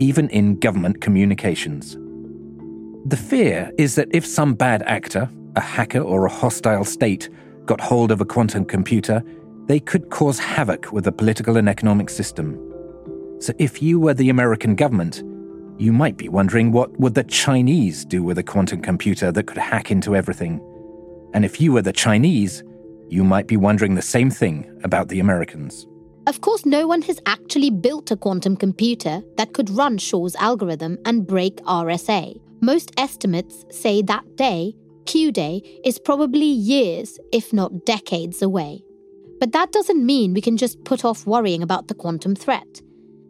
even 0.00 0.28
in 0.30 0.58
government 0.58 1.00
communications. 1.00 1.96
The 3.08 3.16
fear 3.16 3.70
is 3.78 3.94
that 3.94 4.08
if 4.10 4.26
some 4.26 4.54
bad 4.54 4.82
actor, 4.82 5.30
a 5.54 5.60
hacker 5.60 6.00
or 6.00 6.26
a 6.26 6.30
hostile 6.30 6.84
state, 6.84 7.28
got 7.64 7.80
hold 7.80 8.10
of 8.10 8.20
a 8.20 8.24
quantum 8.24 8.64
computer, 8.64 9.22
they 9.66 9.80
could 9.80 10.10
cause 10.10 10.38
havoc 10.38 10.92
with 10.92 11.04
the 11.04 11.12
political 11.12 11.56
and 11.56 11.68
economic 11.68 12.10
system. 12.10 12.54
So 13.40 13.52
if 13.58 13.82
you 13.82 13.98
were 13.98 14.14
the 14.14 14.28
American 14.28 14.74
government, 14.74 15.22
you 15.78 15.92
might 15.92 16.16
be 16.16 16.28
wondering 16.28 16.72
what 16.72 16.98
would 16.98 17.14
the 17.14 17.24
Chinese 17.24 18.04
do 18.04 18.22
with 18.22 18.38
a 18.38 18.42
quantum 18.42 18.80
computer 18.80 19.30
that 19.30 19.46
could 19.46 19.58
hack 19.58 19.90
into 19.90 20.16
everything? 20.16 20.60
And 21.34 21.44
if 21.44 21.60
you 21.60 21.72
were 21.72 21.82
the 21.82 21.92
Chinese, 21.92 22.62
you 23.08 23.22
might 23.24 23.46
be 23.46 23.56
wondering 23.56 23.94
the 23.94 24.02
same 24.02 24.30
thing 24.30 24.80
about 24.82 25.08
the 25.08 25.20
Americans. 25.20 25.86
Of 26.26 26.40
course, 26.40 26.66
no 26.66 26.86
one 26.86 27.02
has 27.02 27.20
actually 27.26 27.70
built 27.70 28.10
a 28.10 28.16
quantum 28.16 28.56
computer 28.56 29.22
that 29.36 29.52
could 29.52 29.70
run 29.70 29.98
Shor's 29.98 30.34
algorithm 30.36 30.98
and 31.04 31.26
break 31.26 31.56
RSA. 31.58 32.40
Most 32.60 32.90
estimates 32.98 33.64
say 33.70 34.02
that 34.02 34.36
day, 34.36 34.74
Q 35.04 35.30
Day, 35.30 35.62
is 35.84 35.98
probably 35.98 36.46
years, 36.46 37.20
if 37.32 37.52
not 37.52 37.84
decades 37.84 38.42
away. 38.42 38.82
But 39.38 39.52
that 39.52 39.70
doesn't 39.70 40.04
mean 40.04 40.32
we 40.32 40.40
can 40.40 40.56
just 40.56 40.82
put 40.84 41.04
off 41.04 41.26
worrying 41.26 41.62
about 41.62 41.86
the 41.86 41.94
quantum 41.94 42.34
threat. 42.34 42.80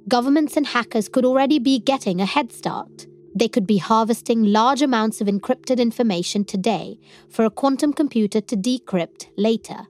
Governments 0.08 0.56
and 0.56 0.66
hackers 0.66 1.08
could 1.08 1.24
already 1.24 1.58
be 1.58 1.78
getting 1.78 2.20
a 2.20 2.26
head 2.26 2.52
start. 2.52 3.06
They 3.34 3.48
could 3.48 3.66
be 3.66 3.78
harvesting 3.78 4.44
large 4.44 4.80
amounts 4.80 5.20
of 5.20 5.26
encrypted 5.26 5.78
information 5.78 6.44
today 6.44 6.98
for 7.28 7.44
a 7.44 7.50
quantum 7.50 7.92
computer 7.92 8.40
to 8.40 8.56
decrypt 8.56 9.26
later 9.36 9.86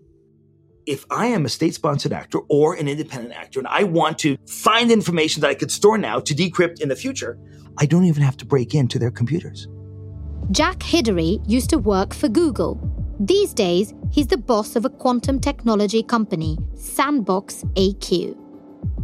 if 0.87 1.05
I 1.11 1.27
am 1.27 1.45
a 1.45 1.49
state 1.49 1.75
sponsored 1.75 2.13
actor 2.13 2.39
or 2.49 2.75
an 2.75 2.89
independent 2.89 3.35
actor 3.35 3.59
and 3.59 3.69
I 3.69 3.83
want 3.83 4.19
to 4.21 4.37
find 4.47 4.91
information 4.91 5.41
that 5.41 5.51
I 5.51 5.55
could 5.55 5.71
store 5.71 5.99
now 5.99 6.21
to 6.21 6.35
decrypt 6.35 6.81
in 6.81 6.89
the 6.89 6.97
future, 6.97 7.39
I 7.79 7.87
don't 7.87 8.05
even 8.05 8.23
have 8.23 8.37
to 8.39 8.47
break 8.47 8.75
into 8.75 8.99
their 8.99 9.11
computers. 9.11 9.67
Jack 10.53 10.79
Hidary 10.79 11.43
used 11.49 11.71
to 11.71 11.79
work 11.79 12.15
for 12.15 12.29
Google. 12.29 12.81
These 13.19 13.53
days, 13.53 13.95
he's 14.13 14.29
the 14.29 14.39
boss 14.39 14.77
of 14.77 14.85
a 14.85 14.91
quantum 14.91 15.41
technology 15.41 16.03
company, 16.03 16.57
Sandbox 16.75 17.65
AQ. 17.75 18.46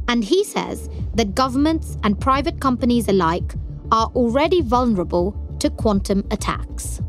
And 0.08 0.24
he 0.24 0.44
says 0.44 0.88
that 1.14 1.34
governments 1.34 1.96
and 2.02 2.20
private 2.20 2.60
companies 2.60 3.08
alike 3.08 3.54
are 3.90 4.06
already 4.14 4.62
vulnerable 4.62 5.36
to 5.60 5.70
quantum 5.70 6.26
attacks. 6.30 7.00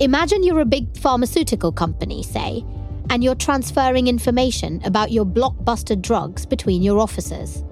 Imagine 0.00 0.42
you're 0.42 0.60
a 0.60 0.64
big 0.64 0.96
pharmaceutical 0.96 1.72
company, 1.72 2.22
say, 2.22 2.64
and 3.10 3.24
you're 3.24 3.34
transferring 3.34 4.06
information 4.06 4.80
about 4.84 5.10
your 5.10 5.24
blockbuster 5.24 6.00
drugs 6.00 6.46
between 6.46 6.82
your 6.82 7.00
offices. 7.00 7.64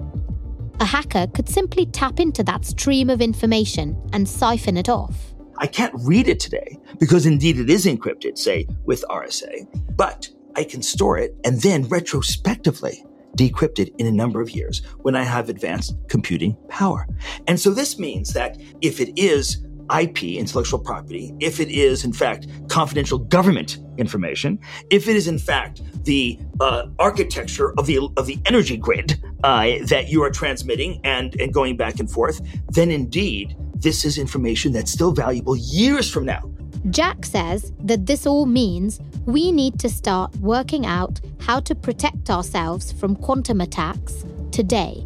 A 0.79 0.85
hacker 0.85 1.27
could 1.27 1.49
simply 1.49 1.85
tap 1.85 2.19
into 2.19 2.43
that 2.43 2.65
stream 2.65 3.09
of 3.09 3.21
information 3.21 3.99
and 4.13 4.27
siphon 4.27 4.77
it 4.77 4.89
off. 4.89 5.33
I 5.57 5.67
can't 5.67 5.93
read 6.03 6.27
it 6.27 6.39
today 6.39 6.77
because 6.99 7.25
indeed 7.25 7.57
it 7.59 7.69
is 7.69 7.85
encrypted, 7.85 8.37
say, 8.37 8.67
with 8.85 9.03
RSA. 9.09 9.67
But 9.95 10.29
I 10.55 10.63
can 10.63 10.83
store 10.83 11.17
it 11.17 11.35
and 11.43 11.59
then 11.61 11.87
retrospectively 11.87 13.03
decrypt 13.37 13.79
it 13.79 13.93
in 13.97 14.07
a 14.07 14.11
number 14.11 14.41
of 14.41 14.49
years 14.49 14.81
when 15.03 15.15
I 15.15 15.23
have 15.23 15.47
advanced 15.49 15.95
computing 16.09 16.57
power. 16.67 17.07
And 17.47 17.59
so 17.59 17.71
this 17.71 17.97
means 17.99 18.33
that 18.33 18.59
if 18.81 18.99
it 18.99 19.17
is 19.17 19.63
IP, 19.97 20.23
intellectual 20.23 20.79
property, 20.79 21.33
if 21.39 21.59
it 21.59 21.69
is 21.69 22.03
in 22.03 22.11
fact 22.11 22.47
confidential 22.67 23.17
government 23.17 23.77
information, 23.97 24.59
if 24.89 25.07
it 25.07 25.15
is 25.15 25.27
in 25.27 25.39
fact 25.39 25.81
the 26.03 26.37
uh, 26.59 26.87
architecture 26.99 27.73
of 27.77 27.85
the 27.85 27.99
of 28.17 28.25
the 28.25 28.37
energy 28.45 28.77
grid 28.77 29.21
uh, 29.43 29.75
that 29.85 30.09
you 30.09 30.23
are 30.23 30.31
transmitting 30.31 30.99
and 31.03 31.39
and 31.39 31.53
going 31.53 31.77
back 31.77 31.99
and 31.99 32.11
forth, 32.11 32.41
then 32.69 32.91
indeed 32.91 33.55
this 33.75 34.03
is 34.03 34.17
information 34.17 34.71
that's 34.73 34.91
still 34.91 35.11
valuable 35.11 35.55
years 35.55 36.09
from 36.09 36.25
now. 36.25 36.51
Jack 36.89 37.25
says 37.25 37.73
that 37.79 38.05
this 38.05 38.25
all 38.25 38.45
means 38.45 38.99
we 39.25 39.51
need 39.51 39.79
to 39.79 39.89
start 39.89 40.35
working 40.37 40.85
out 40.85 41.19
how 41.39 41.59
to 41.61 41.75
protect 41.75 42.29
ourselves 42.29 42.91
from 42.91 43.15
quantum 43.15 43.61
attacks 43.61 44.25
today. 44.51 45.05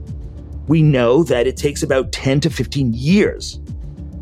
We 0.67 0.83
know 0.83 1.23
that 1.23 1.47
it 1.47 1.57
takes 1.57 1.83
about 1.83 2.11
10 2.11 2.41
to 2.41 2.49
15 2.49 2.93
years 2.93 3.59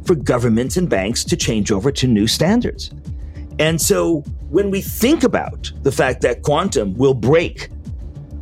for 0.05 0.15
governments 0.15 0.77
and 0.77 0.89
banks 0.89 1.23
to 1.25 1.37
change 1.37 1.71
over 1.71 1.91
to 1.91 2.07
new 2.07 2.27
standards. 2.27 2.91
And 3.59 3.79
so 3.81 4.21
when 4.49 4.71
we 4.71 4.81
think 4.81 5.23
about 5.23 5.71
the 5.83 5.91
fact 5.91 6.21
that 6.21 6.41
quantum 6.43 6.95
will 6.95 7.13
break 7.13 7.69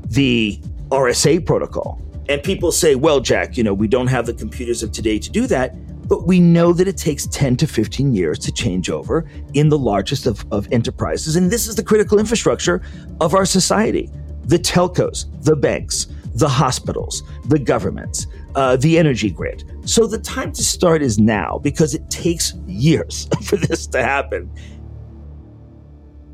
the 0.06 0.62
RSA 0.90 1.46
protocol, 1.46 2.02
and 2.30 2.44
people 2.44 2.72
say, 2.72 2.96
well, 2.96 3.20
Jack, 3.20 3.58
you 3.58 3.64
know, 3.64 3.74
we 3.74 3.88
don't 3.88 4.08
have 4.08 4.26
the 4.26 4.34
computers 4.34 4.84
of 4.84 4.92
today 4.92 5.18
to 5.18 5.30
do 5.30 5.48
that. 5.48 5.74
But 6.08 6.26
we 6.26 6.40
know 6.40 6.74
that 6.74 6.88
it 6.88 6.98
takes 6.98 7.28
10 7.28 7.58
to 7.58 7.68
15 7.68 8.14
years 8.14 8.40
to 8.40 8.52
change 8.52 8.90
over 8.90 9.30
in 9.54 9.70
the 9.70 9.78
largest 9.78 10.26
of, 10.26 10.46
of 10.52 10.68
enterprises. 10.72 11.36
And 11.36 11.52
this 11.52 11.68
is 11.68 11.76
the 11.76 11.84
critical 11.84 12.20
infrastructure 12.20 12.82
of 13.20 13.34
our 13.34 13.46
society 13.46 14.10
the 14.44 14.58
telcos, 14.58 15.26
the 15.44 15.58
banks, 15.58 16.08
the 16.36 16.48
hospitals, 16.48 17.22
the 17.50 17.60
governments, 17.60 18.28
uh, 18.56 18.78
the 18.78 18.98
energy 18.98 19.30
grid. 19.30 19.64
So 19.84 20.08
the 20.08 20.20
time 20.20 20.54
to 20.54 20.64
start 20.64 21.02
is 21.02 21.20
now 21.20 21.60
because 21.62 21.94
it 21.94 22.10
takes 22.10 22.54
years 22.66 23.28
for 23.44 23.58
this 23.58 23.88
to 23.88 24.02
happen. 24.02 24.50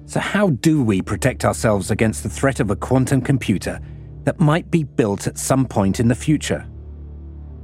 So, 0.05 0.19
how 0.19 0.51
do 0.51 0.83
we 0.83 1.01
protect 1.01 1.43
ourselves 1.43 1.89
against 1.89 2.21
the 2.21 2.29
threat 2.29 2.59
of 2.59 2.69
a 2.69 2.75
quantum 2.75 3.21
computer 3.21 3.79
that 4.25 4.39
might 4.39 4.69
be 4.69 4.83
built 4.83 5.25
at 5.25 5.39
some 5.39 5.65
point 5.65 5.99
in 5.99 6.07
the 6.07 6.15
future? 6.15 6.67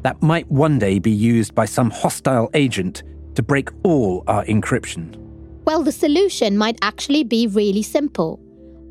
That 0.02 0.22
might 0.22 0.50
one 0.50 0.80
day 0.80 1.00
be 1.00 1.12
used 1.12 1.54
by 1.56 1.66
some 1.66 1.90
hostile 1.90 2.50
agent 2.54 3.04
to 3.36 3.44
break 3.44 3.70
all 3.84 4.24
our 4.28 4.44
encryption? 4.46 5.16
Well, 5.66 5.84
the 5.84 5.92
solution 5.92 6.58
might 6.58 6.78
actually 6.82 7.24
be 7.24 7.48
really 7.48 7.84
simple 7.84 8.40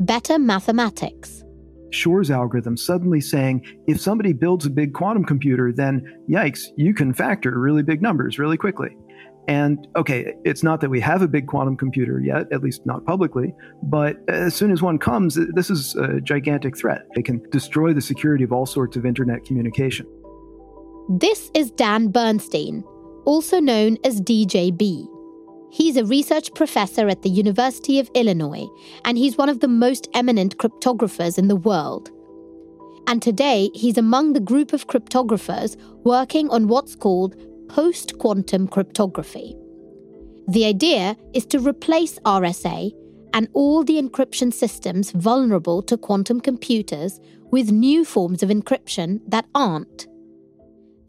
better 0.00 0.38
mathematics. 0.38 1.42
Shor's 1.90 2.30
algorithm 2.30 2.76
suddenly 2.76 3.20
saying 3.20 3.66
if 3.86 4.00
somebody 4.00 4.32
builds 4.32 4.66
a 4.66 4.70
big 4.70 4.94
quantum 4.94 5.24
computer, 5.24 5.72
then 5.72 6.22
yikes, 6.28 6.66
you 6.76 6.94
can 6.94 7.12
factor 7.12 7.58
really 7.58 7.82
big 7.82 8.02
numbers 8.02 8.38
really 8.38 8.56
quickly. 8.56 8.96
And 9.48 9.88
okay, 9.96 10.34
it's 10.44 10.62
not 10.62 10.82
that 10.82 10.90
we 10.90 11.00
have 11.00 11.22
a 11.22 11.28
big 11.28 11.46
quantum 11.46 11.76
computer 11.76 12.20
yet, 12.20 12.52
at 12.52 12.62
least 12.62 12.84
not 12.84 13.06
publicly, 13.06 13.54
but 13.82 14.18
as 14.28 14.54
soon 14.54 14.70
as 14.70 14.82
one 14.82 14.98
comes, 14.98 15.38
this 15.54 15.70
is 15.70 15.96
a 15.96 16.20
gigantic 16.20 16.76
threat. 16.76 17.06
It 17.14 17.24
can 17.24 17.40
destroy 17.50 17.94
the 17.94 18.02
security 18.02 18.44
of 18.44 18.52
all 18.52 18.66
sorts 18.66 18.98
of 18.98 19.06
internet 19.06 19.46
communication. 19.46 20.06
This 21.10 21.50
is 21.54 21.70
Dan 21.70 22.08
Bernstein, 22.08 22.84
also 23.24 23.60
known 23.60 23.96
as 24.04 24.20
DJB. 24.20 25.08
He's 25.70 25.96
a 25.96 26.04
research 26.04 26.52
professor 26.52 27.08
at 27.08 27.22
the 27.22 27.30
University 27.30 27.98
of 27.98 28.10
Illinois, 28.14 28.66
and 29.06 29.16
he's 29.16 29.38
one 29.38 29.48
of 29.48 29.60
the 29.60 29.68
most 29.68 30.06
eminent 30.12 30.58
cryptographers 30.58 31.38
in 31.38 31.48
the 31.48 31.56
world. 31.56 32.10
And 33.06 33.22
today, 33.22 33.70
he's 33.72 33.96
among 33.96 34.34
the 34.34 34.40
group 34.40 34.74
of 34.74 34.86
cryptographers 34.86 35.78
working 36.04 36.50
on 36.50 36.68
what's 36.68 36.94
called 36.94 37.36
post 37.70 38.18
quantum 38.18 38.68
cryptography. 38.68 39.56
The 40.46 40.66
idea 40.66 41.16
is 41.32 41.46
to 41.46 41.58
replace 41.58 42.18
RSA 42.26 42.92
and 43.32 43.48
all 43.54 43.82
the 43.82 43.98
encryption 43.98 44.52
systems 44.52 45.12
vulnerable 45.12 45.80
to 45.84 45.96
quantum 45.96 46.42
computers 46.42 47.18
with 47.50 47.72
new 47.72 48.04
forms 48.04 48.42
of 48.42 48.50
encryption 48.50 49.20
that 49.26 49.46
aren't. 49.54 50.06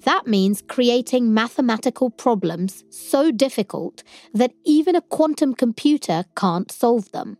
That 0.05 0.27
means 0.27 0.63
creating 0.67 1.33
mathematical 1.33 2.09
problems 2.09 2.83
so 2.89 3.31
difficult 3.31 4.03
that 4.33 4.53
even 4.65 4.95
a 4.95 5.01
quantum 5.01 5.53
computer 5.53 6.25
can't 6.35 6.71
solve 6.71 7.11
them. 7.11 7.37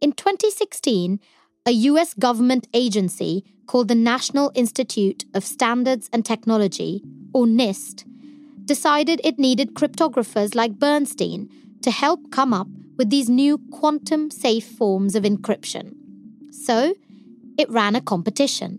In 0.00 0.12
2016, 0.12 1.20
a 1.66 1.70
US 1.70 2.14
government 2.14 2.68
agency 2.74 3.44
called 3.66 3.88
the 3.88 3.94
National 3.94 4.52
Institute 4.54 5.24
of 5.34 5.44
Standards 5.44 6.08
and 6.12 6.24
Technology, 6.24 7.02
or 7.32 7.46
NIST, 7.46 8.04
decided 8.64 9.20
it 9.24 9.38
needed 9.38 9.74
cryptographers 9.74 10.54
like 10.54 10.78
Bernstein 10.78 11.48
to 11.82 11.90
help 11.90 12.30
come 12.30 12.52
up 12.52 12.68
with 12.96 13.10
these 13.10 13.28
new 13.28 13.58
quantum 13.72 14.30
safe 14.30 14.66
forms 14.66 15.14
of 15.14 15.24
encryption. 15.24 15.94
So, 16.50 16.94
it 17.58 17.70
ran 17.70 17.94
a 17.94 18.00
competition. 18.00 18.78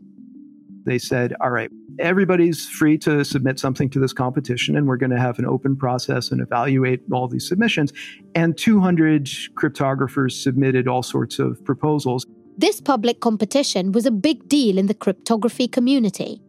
They 0.86 1.00
said, 1.00 1.34
all 1.42 1.50
right, 1.50 1.72
everybody's 2.00 2.70
free 2.70 2.98
to 3.00 3.26
submit 3.26 3.60
something 3.60 3.90
to 3.90 4.00
this 4.00 4.14
competition, 4.14 4.78
and 4.78 4.88
we're 4.88 4.98
going 4.98 5.12
to 5.12 5.20
have 5.20 5.40
an 5.40 5.46
open 5.46 5.76
process 5.76 6.32
and 6.32 6.42
evaluate 6.42 7.02
all 7.12 7.28
these 7.28 7.48
submissions. 7.48 7.92
And 8.36 8.56
200 8.56 9.26
cryptographers 9.56 10.32
submitted 10.32 10.88
all 10.88 11.02
sorts 11.02 11.40
of 11.40 11.64
proposals. 11.66 12.26
This 12.58 12.80
public 12.80 13.20
competition 13.20 13.92
was 13.92 14.06
a 14.06 14.12
big 14.12 14.48
deal 14.48 14.78
in 14.78 14.86
the 14.86 14.94
cryptography 14.94 15.68
community. 15.68 16.40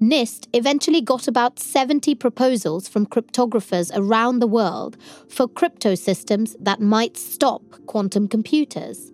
NIST 0.00 0.48
eventually 0.52 1.00
got 1.00 1.26
about 1.26 1.58
70 1.58 2.14
proposals 2.14 2.88
from 2.88 3.06
cryptographers 3.06 3.90
around 3.94 4.38
the 4.38 4.46
world 4.46 4.96
for 5.28 5.48
crypto 5.48 5.94
systems 5.94 6.56
that 6.60 6.80
might 6.80 7.16
stop 7.16 7.62
quantum 7.86 8.28
computers. 8.28 9.12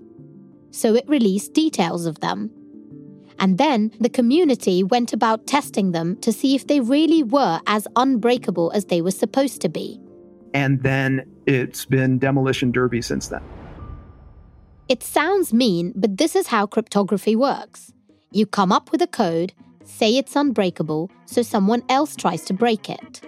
So 0.71 0.95
it 0.95 1.09
released 1.09 1.53
details 1.53 2.07
of 2.07 2.21
them 2.21 2.51
and 3.41 3.57
then 3.57 3.91
the 3.99 4.11
community 4.11 4.85
went 4.85 5.13
about 5.15 5.47
testing 5.47 5.93
them 5.93 6.17
to 6.19 6.31
see 6.31 6.55
if 6.55 6.67
they 6.67 6.79
really 6.79 7.23
were 7.23 7.61
as 7.67 7.89
unbreakable 7.97 8.71
as 8.73 8.85
they 8.85 9.01
were 9.01 9.11
supposed 9.11 9.63
to 9.63 9.69
be. 9.69 9.99
And 10.53 10.83
then 10.83 11.25
it's 11.47 11.87
been 11.87 12.19
demolition 12.19 12.71
derby 12.71 13.01
since 13.01 13.29
then. 13.29 13.43
It 14.89 15.03
sounds 15.03 15.55
mean, 15.55 15.93
but 15.97 16.19
this 16.19 16.37
is 16.37 16.49
how 16.49 16.67
cryptography 16.67 17.35
works. 17.35 17.93
You 18.31 18.45
come 18.45 18.73
up 18.73 18.93
with 18.93 19.01
a 19.01 19.07
code, 19.07 19.55
say 19.85 20.17
it's 20.17 20.37
unbreakable, 20.37 21.11
so 21.25 21.43
someone 21.43 21.83
else 21.89 22.17
tries 22.17 22.43
to 22.47 22.53
break 22.53 22.91
it. 22.91 23.23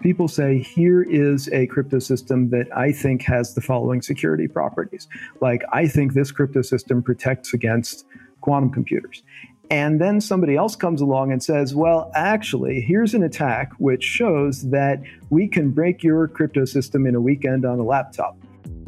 People 0.00 0.28
say, 0.28 0.58
here 0.58 1.02
is 1.02 1.48
a 1.52 1.66
crypto 1.66 1.98
system 1.98 2.50
that 2.50 2.66
I 2.76 2.90
think 2.90 3.22
has 3.22 3.54
the 3.54 3.60
following 3.60 4.02
security 4.02 4.48
properties. 4.48 5.06
Like, 5.40 5.62
I 5.72 5.86
think 5.86 6.14
this 6.14 6.32
crypto 6.32 6.62
system 6.62 7.02
protects 7.02 7.52
against 7.52 8.04
quantum 8.42 8.70
computers. 8.70 9.22
And 9.70 10.02
then 10.02 10.20
somebody 10.20 10.54
else 10.54 10.76
comes 10.76 11.00
along 11.00 11.32
and 11.32 11.42
says, 11.42 11.74
well, 11.74 12.10
actually, 12.14 12.82
here's 12.82 13.14
an 13.14 13.22
attack 13.22 13.72
which 13.78 14.04
shows 14.04 14.68
that 14.68 15.00
we 15.30 15.48
can 15.48 15.70
break 15.70 16.02
your 16.02 16.28
crypto 16.28 16.66
system 16.66 17.06
in 17.06 17.14
a 17.14 17.20
weekend 17.22 17.64
on 17.64 17.78
a 17.78 17.82
laptop. 17.82 18.36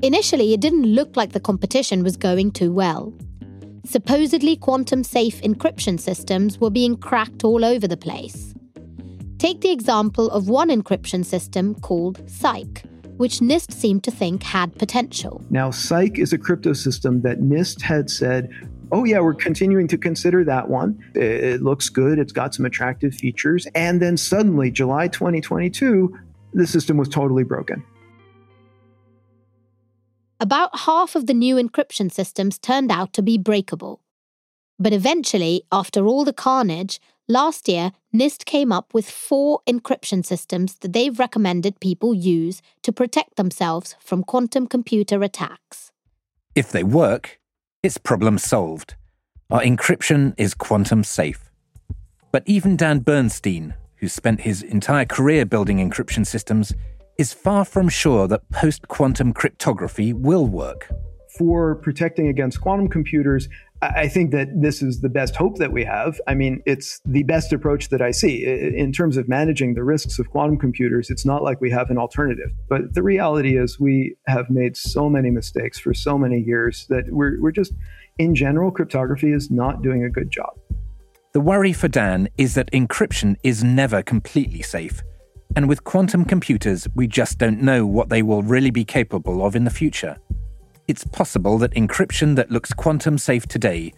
Initially, 0.03 0.53
it 0.53 0.61
didn't 0.61 0.85
look 0.85 1.17
like 1.17 1.33
the 1.33 1.41
competition 1.41 2.03
was 2.03 2.19
going 2.19 2.51
too 2.51 2.71
well. 2.71 3.15
Supposedly 3.87 4.57
quantum 4.57 5.03
safe 5.05 5.41
encryption 5.41 5.99
systems 5.99 6.59
were 6.59 6.71
being 6.71 6.97
cracked 6.97 7.45
all 7.45 7.65
over 7.65 7.89
the 7.89 7.97
place. 7.97 8.55
Take 9.39 9.63
the 9.63 9.71
example 9.71 10.31
of 10.31 10.49
one 10.49 10.69
encryption 10.69 11.25
system 11.25 11.75
called 11.77 12.23
SIKE, 12.29 12.83
which 13.17 13.39
NIST 13.39 13.73
seemed 13.73 14.05
to 14.05 14.11
think 14.11 14.43
had 14.43 14.75
potential. 14.77 15.43
Now, 15.51 15.71
SIKE 15.71 16.19
is 16.19 16.33
a 16.33 16.39
crypto 16.39 16.73
system 16.73 17.23
that 17.23 17.41
NIST 17.41 17.81
had 17.81 18.11
said 18.11 18.51
oh, 18.93 19.05
yeah, 19.05 19.21
we're 19.21 19.35
continuing 19.35 19.89
to 19.89 19.99
consider 19.99 20.45
that 20.45 20.69
one. 20.69 21.03
It 21.15 21.63
looks 21.63 21.89
good, 21.89 22.19
it's 22.19 22.33
got 22.33 22.55
some 22.55 22.67
attractive 22.67 23.15
features. 23.15 23.67
And 23.75 24.01
then 24.01 24.17
suddenly, 24.17 24.71
July 24.71 25.09
2022, 25.09 26.17
the 26.53 26.67
system 26.67 26.97
was 26.97 27.09
totally 27.09 27.45
broken. 27.45 27.85
About 30.41 30.81
half 30.81 31.15
of 31.15 31.27
the 31.27 31.35
new 31.35 31.57
encryption 31.57 32.13
systems 32.13 32.59
turned 32.59 32.91
out 32.91 33.13
to 33.15 33.23
be 33.23 33.39
breakable. 33.39 34.01
But 34.79 34.93
eventually, 34.93 35.63
after 35.71 36.07
all 36.07 36.25
the 36.25 36.33
carnage, 36.33 37.01
last 37.29 37.69
year 37.69 37.93
NIST 38.15 38.45
came 38.45 38.73
up 38.73 38.93
with 38.93 39.09
four 39.09 39.61
encryption 39.67 40.25
systems 40.25 40.75
that 40.77 40.93
they've 40.93 41.19
recommended 41.19 41.81
people 41.81 42.13
use 42.13 42.61
to 42.83 42.93
protect 42.93 43.37
themselves 43.37 43.97
from 44.01 44.25
quantum 44.25 44.67
computer 44.67 45.23
attacks. 45.23 45.93
If 46.55 46.73
they 46.73 46.85
work, 46.85 47.41
it's 47.85 47.99
problem 47.99 48.39
solved. 48.39 48.95
Our 49.51 49.61
encryption 49.61 50.33
is 50.39 50.55
quantum 50.55 51.05
safe. 51.05 51.51
But 52.33 52.43
even 52.47 52.79
Dan 52.79 53.01
Bernstein, 53.01 53.75
who 53.97 54.09
spent 54.09 54.41
his 54.41 54.63
entire 54.63 55.05
career 55.05 55.45
building 55.45 55.79
encryption 55.79 56.27
systems, 56.27 56.73
is 57.19 57.35
far 57.35 57.67
from 57.67 57.91
sure 57.91 58.27
that 58.27 58.51
post 58.51 58.89
quantum 58.89 59.35
cryptography 59.35 60.15
will 60.15 60.47
work. 60.47 60.89
for 61.37 61.75
protecting 61.75 62.29
against 62.29 62.61
quantum 62.61 62.89
computers, 62.89 63.49
I 63.95 64.09
think 64.09 64.31
that 64.33 64.49
this 64.55 64.83
is 64.83 65.01
the 65.01 65.09
best 65.09 65.37
hope 65.37 65.59
that 65.59 65.73
we 65.73 65.85
have. 65.85 66.21
I 66.27 66.35
mean, 66.35 66.63
it's 66.67 67.01
the 67.05 67.23
best 67.25 67.53
approach 67.53 67.89
that 67.91 68.01
I 68.01 68.11
see. 68.11 68.45
In 68.45 68.93
terms 68.93 69.17
of 69.17 69.29
managing 69.29 69.75
the 69.75 69.85
risks 69.85 70.19
of 70.19 70.31
quantum 70.31 70.59
computers, 70.59 71.11
it's 71.11 71.27
not 71.27 71.43
like 71.43 71.61
we 71.61 71.71
have 71.71 71.91
an 71.91 71.99
alternative. 71.99 72.51
But 72.69 72.95
the 72.95 73.03
reality 73.03 73.57
is, 73.57 73.79
we 73.81 74.17
have 74.27 74.51
made 74.51 74.77
so 74.77 75.09
many 75.09 75.31
mistakes 75.31 75.79
for 75.79 75.93
so 75.93 76.17
many 76.17 76.41
years 76.41 76.87
that 76.89 77.05
we're, 77.11 77.41
we're 77.41 77.53
just, 77.53 77.73
in 78.19 78.35
general, 78.35 78.71
cryptography 78.71 79.33
is 79.33 79.51
not 79.51 79.83
doing 79.83 80.05
a 80.05 80.11
good 80.11 80.31
job. 80.31 80.59
The 81.33 81.41
worry 81.41 81.73
for 81.73 81.89
Dan 81.89 82.29
is 82.39 82.55
that 82.55 82.71
encryption 82.71 83.37
is 83.43 83.65
never 83.65 84.03
completely 84.03 84.63
safe. 84.63 85.03
And 85.57 85.69
with 85.69 85.85
quantum 85.85 86.25
computers, 86.25 86.89
we 86.95 87.07
just 87.07 87.39
don't 87.39 87.61
know 87.61 87.87
what 87.87 88.09
they 88.09 88.23
will 88.23 88.43
really 88.43 88.71
be 88.71 88.85
capable 88.85 89.45
of 89.45 89.55
in 89.57 89.65
the 89.65 89.71
future 89.71 90.17
it's 90.87 91.05
possible 91.05 91.59
that 91.59 91.73
encryption 91.73 92.37
that 92.37 92.51
looks 92.51 92.73
quantum 92.73 93.19
safe 93.19 93.47
today 93.47 93.93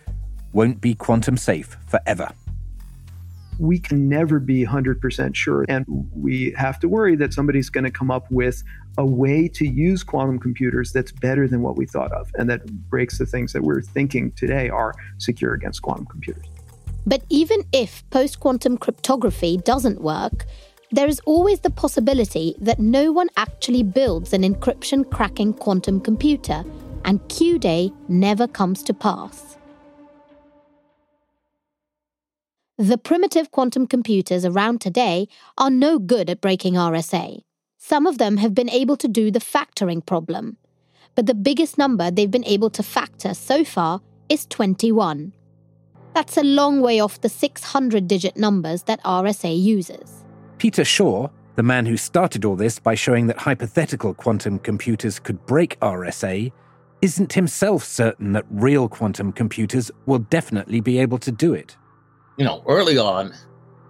won't 0.53 0.81
be 0.81 0.94
quantum 0.94 1.37
safe 1.37 1.77
forever. 1.87 2.31
We 3.59 3.79
can 3.79 4.09
never 4.09 4.38
be 4.38 4.66
100% 4.66 5.35
sure, 5.35 5.64
and 5.68 5.87
we 6.14 6.55
have 6.59 6.79
to 6.81 6.88
worry 6.88 7.16
that 7.16 7.33
somebody's 7.33 7.70
going 7.70 7.85
to 7.85 7.90
come 7.90 8.11
up 8.11 8.31
with 8.31 8.62
a 8.99 9.07
way 9.07 9.49
to 9.49 9.66
use 9.66 10.03
quantum 10.03 10.38
computers 10.38 10.92
that's 10.92 11.11
better 11.11 11.49
than 11.49 11.62
what 11.62 11.77
we 11.77 11.87
thought 11.87 12.12
of, 12.12 12.31
and 12.35 12.51
that 12.51 12.66
breaks 12.90 13.18
the 13.18 13.27
things 13.27 13.53
that 13.55 13.62
we're 13.62 13.81
thinking 13.81 14.31
today 14.33 14.68
are 14.68 14.94
secure 15.18 15.55
against 15.55 15.83
quantum 15.83 16.07
computers. 16.07 16.44
But 17.07 17.22
even 17.31 17.62
if 17.72 18.09
post 18.11 18.40
quantum 18.40 18.77
cryptography 18.77 19.57
doesn't 19.57 20.03
work, 20.03 20.44
there 20.92 21.09
is 21.09 21.20
always 21.27 21.61
the 21.61 21.70
possibility 21.70 22.55
that 22.61 22.79
no 22.79 23.11
one 23.11 23.29
actually 23.37 23.83
builds 23.83 24.33
an 24.33 24.42
encryption 24.42 25.11
cracking 25.11 25.53
quantum 25.53 26.01
computer, 26.01 26.64
and 27.05 27.27
Q 27.29 27.59
Day 27.59 27.92
never 28.09 28.46
comes 28.46 28.83
to 28.85 28.94
pass. 28.94 29.57
The 32.79 32.99
primitive 32.99 33.51
quantum 33.51 33.87
computers 33.87 34.44
around 34.44 34.81
today 34.81 35.29
are 35.57 35.70
no 35.70 35.99
good 35.99 36.29
at 36.29 36.40
breaking 36.40 36.75
RSA. 36.75 37.42
Some 37.79 38.07
of 38.07 38.18
them 38.18 38.37
have 38.37 38.55
been 38.55 38.68
able 38.68 38.96
to 38.99 39.09
do 39.09 39.31
the 39.31 39.40
factoring 39.40 40.05
problem, 40.05 40.57
but 41.14 41.27
the 41.27 41.35
biggest 41.35 41.79
number 41.79 42.11
they've 42.11 42.31
been 42.31 42.44
able 42.44 42.70
to 42.70 42.83
factor 42.83 43.33
so 43.33 43.64
far 43.64 44.03
is 44.29 44.46
21. 44.46 45.33
That's 46.14 46.37
a 46.37 46.42
long 46.42 46.81
way 46.81 47.01
off 47.01 47.20
the 47.20 47.29
600 47.29 48.07
digit 48.07 48.37
numbers 48.37 48.85
that 48.85 49.03
RSA 49.05 49.61
uses. 49.61 50.26
Peter 50.59 50.85
Shor, 50.85 51.31
the 51.57 51.62
man 51.62 51.85
who 51.85 51.97
started 51.97 52.45
all 52.45 52.57
this 52.57 52.79
by 52.79 52.95
showing 52.95 53.27
that 53.27 53.38
hypothetical 53.38 54.14
quantum 54.14 54.59
computers 54.59 55.19
could 55.19 55.45
break 55.45 55.79
RSA, 55.81 56.51
isn't 57.03 57.33
himself 57.35 57.85
certain 57.85 58.33
that 58.33 58.47
real 58.51 58.88
quantum 58.88 59.33
computers 59.33 59.90
will 60.07 60.19
definitely 60.19 60.81
be 60.81 60.99
able 60.99 61.19
to 61.19 61.31
do 61.31 61.53
it. 61.53 61.77
You 62.38 62.45
know, 62.47 62.62
early 62.66 62.97
on, 62.97 63.35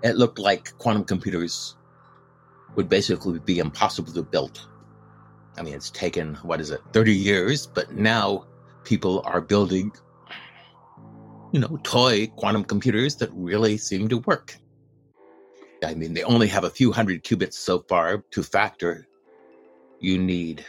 it 0.03 0.17
looked 0.17 0.41
like 0.41 0.77
quantum 0.79 1.05
computers 1.05 1.77
would 2.75 2.89
basically 2.89 3.39
be 3.39 3.61
impossible 3.61 4.13
to 4.13 4.23
build. 4.23 4.69
I 5.57 5.63
mean, 5.63 5.75
it's 5.75 5.91
taken, 5.91 6.35
what 6.37 6.61
is 6.61 6.71
it, 6.71 6.81
30 6.93 7.15
years, 7.15 7.67
but 7.67 7.95
now 7.95 8.45
people 8.85 9.23
are 9.25 9.41
building, 9.41 9.93
you 11.53 11.61
know, 11.61 11.79
toy 11.85 12.27
quantum 12.27 12.65
computers 12.65 13.17
that 13.17 13.31
really 13.33 13.79
seem 13.79 14.09
to 14.09 14.19
work. 14.19 14.57
I 15.87 15.95
mean, 15.95 16.15
they 16.15 16.25
only 16.25 16.49
have 16.49 16.65
a 16.65 16.71
few 16.71 16.91
hundred 16.91 17.23
qubits 17.23 17.55
so 17.55 17.79
far 17.79 18.19
to 18.33 18.43
factor. 18.43 19.07
You 20.01 20.19
need 20.19 20.65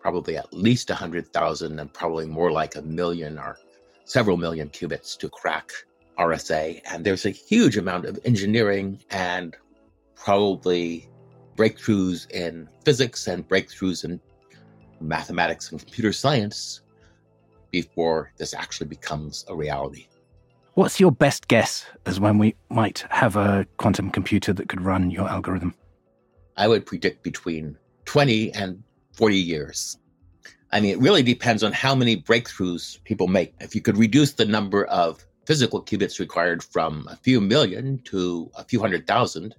probably 0.00 0.36
at 0.36 0.52
least 0.52 0.90
100,000 0.90 1.78
and 1.80 1.92
probably 1.94 2.26
more 2.26 2.52
like 2.52 2.76
a 2.76 2.82
million 2.82 3.38
or 3.38 3.58
several 4.04 4.36
million 4.36 4.68
qubits 4.68 5.16
to 5.18 5.30
crack 5.30 5.70
RSA. 6.18 6.82
And 6.90 7.04
there's 7.04 7.24
a 7.24 7.30
huge 7.30 7.78
amount 7.78 8.04
of 8.04 8.18
engineering 8.26 9.00
and 9.10 9.56
probably 10.14 11.08
breakthroughs 11.56 12.30
in 12.30 12.68
physics 12.84 13.28
and 13.28 13.48
breakthroughs 13.48 14.04
in 14.04 14.20
mathematics 15.00 15.70
and 15.70 15.80
computer 15.80 16.12
science 16.12 16.82
before 17.70 18.30
this 18.36 18.52
actually 18.52 18.88
becomes 18.88 19.46
a 19.48 19.54
reality. 19.54 20.06
What's 20.80 20.98
your 20.98 21.12
best 21.12 21.46
guess 21.46 21.84
as 22.06 22.18
when 22.18 22.38
we 22.38 22.54
might 22.70 23.04
have 23.10 23.36
a 23.36 23.66
quantum 23.76 24.10
computer 24.10 24.54
that 24.54 24.70
could 24.70 24.80
run 24.80 25.10
your 25.10 25.28
algorithm? 25.28 25.74
I 26.56 26.68
would 26.68 26.86
predict 26.86 27.22
between 27.22 27.76
20 28.06 28.54
and 28.54 28.82
40 29.12 29.36
years. 29.36 29.98
I 30.72 30.80
mean, 30.80 30.92
it 30.92 30.98
really 30.98 31.22
depends 31.22 31.62
on 31.62 31.72
how 31.72 31.94
many 31.94 32.22
breakthroughs 32.22 33.04
people 33.04 33.26
make. 33.26 33.52
If 33.60 33.74
you 33.74 33.82
could 33.82 33.98
reduce 33.98 34.32
the 34.32 34.46
number 34.46 34.86
of 34.86 35.22
physical 35.44 35.84
qubits 35.84 36.18
required 36.18 36.62
from 36.62 37.06
a 37.10 37.16
few 37.16 37.42
million 37.42 37.98
to 38.04 38.50
a 38.56 38.64
few 38.64 38.80
hundred 38.80 39.06
thousand, 39.06 39.54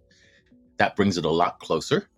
that 0.78 0.96
brings 0.96 1.20
it 1.20 1.26
a 1.26 1.30
lot 1.30 1.60
closer. 1.60 2.10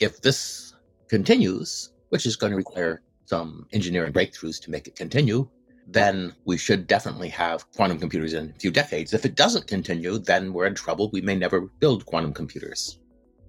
If 0.00 0.20
this 0.20 0.74
continues, 1.08 1.94
which 2.10 2.26
is 2.26 2.36
going 2.36 2.50
to 2.50 2.58
require 2.58 3.00
some 3.24 3.66
engineering 3.72 4.12
breakthroughs 4.12 4.60
to 4.64 4.70
make 4.70 4.86
it 4.86 4.96
continue, 4.96 5.48
then 5.86 6.32
we 6.44 6.56
should 6.56 6.86
definitely 6.86 7.28
have 7.28 7.70
quantum 7.72 7.98
computers 7.98 8.32
in 8.32 8.50
a 8.50 8.58
few 8.58 8.70
decades. 8.70 9.12
If 9.12 9.24
it 9.24 9.34
doesn't 9.34 9.66
continue, 9.66 10.18
then 10.18 10.52
we're 10.52 10.66
in 10.66 10.74
trouble. 10.74 11.10
We 11.12 11.20
may 11.20 11.36
never 11.36 11.62
build 11.80 12.06
quantum 12.06 12.32
computers 12.32 12.98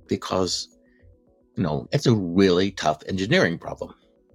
because, 0.08 0.67
you 1.56 1.63
know, 1.63 1.88
it's 1.91 2.08
a 2.08 2.13
really 2.13 2.72
tough 2.72 3.02
engineering 3.08 3.58
problem. 3.58 3.93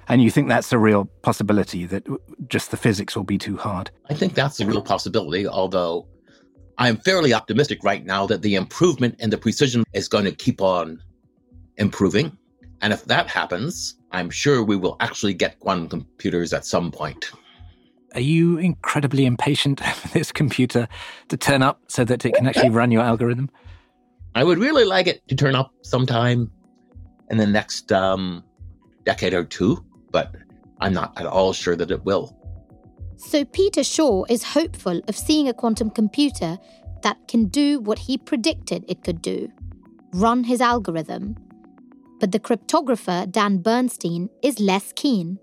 And 0.08 0.22
you 0.22 0.30
think 0.30 0.48
that's 0.48 0.72
a 0.72 0.78
real 0.78 1.04
possibility 1.22 1.84
that 1.86 2.06
just 2.48 2.70
the 2.70 2.78
physics 2.78 3.14
will 3.14 3.24
be 3.24 3.36
too 3.36 3.58
hard? 3.58 3.90
I 4.08 4.14
think 4.14 4.34
that's 4.34 4.58
a 4.58 4.66
real 4.66 4.80
possibility, 4.80 5.46
although 5.46 6.08
I'm 6.78 6.96
fairly 6.96 7.34
optimistic 7.34 7.84
right 7.84 8.04
now 8.04 8.26
that 8.26 8.40
the 8.40 8.54
improvement 8.54 9.16
in 9.18 9.28
the 9.28 9.36
precision 9.36 9.84
is 9.92 10.08
going 10.08 10.24
to 10.24 10.32
keep 10.32 10.62
on 10.62 11.02
improving. 11.76 12.38
And 12.80 12.92
if 12.92 13.04
that 13.06 13.28
happens, 13.28 13.96
I'm 14.12 14.30
sure 14.30 14.62
we 14.62 14.76
will 14.76 14.96
actually 15.00 15.34
get 15.34 15.58
quantum 15.58 15.88
computers 15.88 16.54
at 16.54 16.64
some 16.64 16.90
point. 16.90 17.30
Are 18.14 18.20
you 18.20 18.58
incredibly 18.58 19.26
impatient 19.26 19.80
for 19.94 20.08
this 20.08 20.32
computer 20.32 20.88
to 21.28 21.36
turn 21.36 21.62
up 21.62 21.80
so 21.88 22.04
that 22.04 22.24
it 22.24 22.34
can 22.34 22.46
actually 22.46 22.70
run 22.70 22.90
your 22.90 23.02
algorithm? 23.02 23.50
I 24.34 24.44
would 24.44 24.58
really 24.58 24.84
like 24.84 25.06
it 25.06 25.26
to 25.28 25.34
turn 25.34 25.54
up 25.54 25.72
sometime 25.82 26.50
in 27.30 27.38
the 27.38 27.46
next 27.46 27.92
um, 27.92 28.44
decade 29.04 29.34
or 29.34 29.44
two, 29.44 29.84
but 30.10 30.34
I'm 30.80 30.92
not 30.92 31.18
at 31.18 31.26
all 31.26 31.52
sure 31.52 31.76
that 31.76 31.90
it 31.90 32.04
will. 32.04 32.34
So, 33.16 33.44
Peter 33.44 33.82
Shor 33.82 34.26
is 34.30 34.44
hopeful 34.44 35.00
of 35.08 35.16
seeing 35.16 35.48
a 35.48 35.52
quantum 35.52 35.90
computer 35.90 36.56
that 37.02 37.16
can 37.26 37.46
do 37.46 37.80
what 37.80 37.98
he 37.98 38.16
predicted 38.16 38.84
it 38.86 39.02
could 39.02 39.20
do 39.20 39.50
run 40.12 40.44
his 40.44 40.60
algorithm. 40.60 41.36
But 42.20 42.32
the 42.32 42.40
cryptographer, 42.40 43.30
Dan 43.30 43.58
Bernstein, 43.58 44.30
is 44.42 44.58
less 44.58 44.92
keen. 44.94 45.38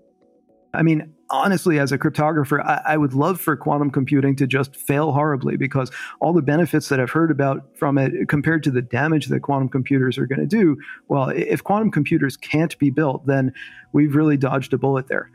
I 0.74 0.82
mean, 0.82 1.14
honestly, 1.30 1.78
as 1.78 1.92
a 1.92 1.98
cryptographer, 1.98 2.64
I, 2.64 2.82
I, 2.86 2.96
would 2.96 3.14
love 3.14 3.40
for 3.40 3.56
quantum 3.56 3.90
computing 3.90 4.36
to 4.36 4.46
just 4.46 4.76
fail 4.76 5.12
horribly 5.12 5.56
because 5.56 5.90
all 6.20 6.32
the 6.32 6.42
benefits 6.42 6.88
that 6.88 7.00
I've 7.00 7.10
heard 7.10 7.30
about 7.30 7.64
from 7.76 7.98
it 7.98 8.28
compared 8.28 8.62
to 8.64 8.70
the 8.70 8.82
damage 8.82 9.26
that 9.26 9.40
quantum 9.40 9.68
computers 9.68 10.18
are 10.18 10.26
going 10.26 10.40
to 10.40 10.46
do, 10.46 10.76
well, 11.08 11.28
if 11.30 11.64
quantum 11.64 11.90
computers 11.90 12.36
can't 12.36 12.78
be 12.78 12.90
built, 12.90 13.26
then 13.26 13.52
we've 13.92 14.14
really 14.14 14.36
dodged 14.36 14.72
a 14.72 14.78
bullet 14.78 15.08
there. 15.08 15.30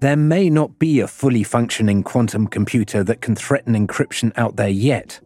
There 0.00 0.16
may 0.16 0.50
not 0.50 0.78
be 0.78 0.98
a 1.00 1.06
fully 1.06 1.44
functioning 1.44 2.02
quantum 2.02 2.48
computer 2.48 3.04
that 3.04 3.20
can 3.20 3.36
threaten 3.36 3.74
encryption 3.74 4.32
out 4.36 4.56
there 4.56 4.68
yet. 4.68 5.20